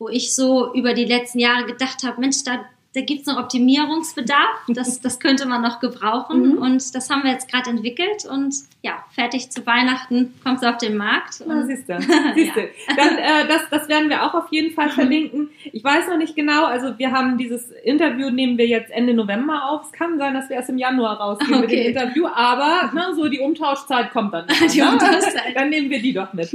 wo 0.03 0.09
ich 0.09 0.35
so 0.35 0.73
über 0.73 0.93
die 0.93 1.05
letzten 1.05 1.39
Jahre 1.39 1.65
gedacht 1.65 2.03
habe, 2.03 2.19
Mensch, 2.19 2.43
da 2.43 2.65
da 2.95 3.01
gibt 3.01 3.21
es 3.21 3.25
noch 3.25 3.39
Optimierungsbedarf. 3.39 4.65
Das, 4.67 5.01
das 5.01 5.19
könnte 5.19 5.47
man 5.47 5.61
noch 5.61 5.79
gebrauchen. 5.79 6.51
Mhm. 6.51 6.57
Und 6.59 6.93
das 6.93 7.09
haben 7.09 7.23
wir 7.23 7.31
jetzt 7.31 7.51
gerade 7.51 7.71
entwickelt. 7.71 8.25
Und 8.29 8.53
ja, 8.83 9.03
fertig 9.15 9.49
zu 9.49 9.65
Weihnachten 9.65 10.35
kommt 10.43 10.61
es 10.61 10.67
auf 10.67 10.77
den 10.77 10.95
Markt. 10.95 11.41
Und, 11.41 11.65
siehst 11.65 11.89
du. 11.89 11.99
Siehst 12.35 12.55
du. 12.55 12.61
ja. 12.61 12.95
Dann, 12.95 13.17
äh, 13.17 13.47
das, 13.47 13.63
das 13.71 13.89
werden 13.89 14.09
wir 14.09 14.23
auch 14.23 14.35
auf 14.35 14.51
jeden 14.51 14.75
Fall 14.75 14.89
verlinken. 14.89 15.49
Ich 15.71 15.83
weiß 15.83 16.07
noch 16.07 16.17
nicht 16.17 16.35
genau, 16.35 16.65
also 16.65 16.99
wir 16.99 17.11
haben 17.11 17.39
dieses 17.39 17.71
Interview, 17.83 18.29
nehmen 18.29 18.59
wir 18.59 18.67
jetzt 18.67 18.91
Ende 18.91 19.15
November 19.15 19.71
auf. 19.71 19.85
Es 19.85 19.91
kann 19.91 20.19
sein, 20.19 20.35
dass 20.35 20.49
wir 20.49 20.57
erst 20.57 20.69
im 20.69 20.77
Januar 20.77 21.19
rausgehen 21.19 21.55
okay. 21.55 21.61
mit 21.61 21.71
dem 21.71 21.85
Interview. 21.87 22.27
Aber 22.27 22.91
ne, 22.93 23.15
so 23.15 23.27
die 23.27 23.39
Umtauschzeit 23.39 24.11
kommt 24.11 24.35
dann. 24.35 24.45
die 24.71 24.81
ne? 24.81 24.91
Umtauschzeit. 24.91 25.55
Dann 25.55 25.69
nehmen 25.69 25.89
wir 25.89 25.99
die 25.99 26.13
doch 26.13 26.31
mit. 26.33 26.53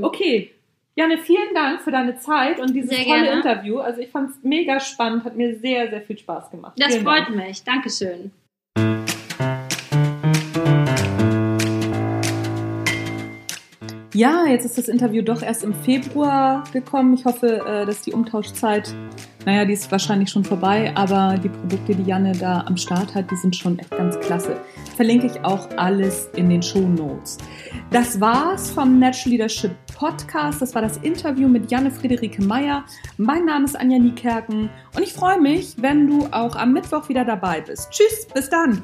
Okay. 0.00 0.50
Janne, 0.96 1.18
vielen 1.18 1.52
Dank 1.54 1.82
für 1.82 1.90
deine 1.90 2.20
Zeit 2.20 2.60
und 2.60 2.72
dieses 2.72 2.90
sehr 2.90 3.04
tolle 3.04 3.24
gerne. 3.24 3.40
Interview. 3.40 3.78
Also 3.78 4.00
ich 4.00 4.10
fand 4.10 4.30
es 4.30 4.36
mega 4.44 4.78
spannend, 4.78 5.24
hat 5.24 5.34
mir 5.34 5.56
sehr, 5.56 5.90
sehr 5.90 6.00
viel 6.02 6.16
Spaß 6.16 6.52
gemacht. 6.52 6.74
Das 6.76 6.92
vielen 6.92 7.04
freut 7.04 7.26
Dank. 7.26 7.34
mich. 7.34 7.64
Dankeschön. 7.64 8.30
Ja, 14.14 14.46
jetzt 14.46 14.64
ist 14.64 14.78
das 14.78 14.86
Interview 14.86 15.22
doch 15.22 15.42
erst 15.42 15.64
im 15.64 15.74
Februar 15.74 16.62
gekommen. 16.72 17.14
Ich 17.14 17.24
hoffe, 17.24 17.64
äh, 17.66 17.84
dass 17.84 18.02
die 18.02 18.12
Umtauschzeit, 18.12 18.94
naja, 19.44 19.64
die 19.64 19.72
ist 19.72 19.90
wahrscheinlich 19.90 20.30
schon 20.30 20.44
vorbei, 20.44 20.92
aber 20.94 21.36
die 21.42 21.48
Produkte, 21.48 21.96
die 21.96 22.04
Janne 22.04 22.30
da 22.38 22.60
am 22.68 22.76
Start 22.76 23.16
hat, 23.16 23.28
die 23.32 23.36
sind 23.36 23.56
schon 23.56 23.76
echt 23.80 23.90
ganz 23.90 24.20
klasse. 24.20 24.60
Verlinke 24.94 25.26
ich 25.26 25.44
auch 25.44 25.68
alles 25.76 26.28
in 26.36 26.48
den 26.48 26.62
Show 26.62 26.80
Notes. 26.80 27.38
Das 27.90 28.20
war's 28.20 28.70
vom 28.70 28.98
Natural 28.98 29.30
Leadership 29.30 29.72
Podcast. 29.94 30.62
Das 30.62 30.74
war 30.74 30.82
das 30.82 30.98
Interview 30.98 31.48
mit 31.48 31.70
Janne 31.70 31.90
Friederike 31.90 32.42
Meyer. 32.42 32.84
Mein 33.16 33.44
Name 33.44 33.64
ist 33.64 33.76
Anja 33.76 33.98
Niekerken 33.98 34.70
und 34.96 35.02
ich 35.02 35.12
freue 35.12 35.40
mich, 35.40 35.74
wenn 35.78 36.06
du 36.06 36.26
auch 36.30 36.56
am 36.56 36.72
Mittwoch 36.72 37.08
wieder 37.08 37.24
dabei 37.24 37.60
bist. 37.60 37.90
Tschüss, 37.90 38.26
bis 38.32 38.48
dann! 38.48 38.82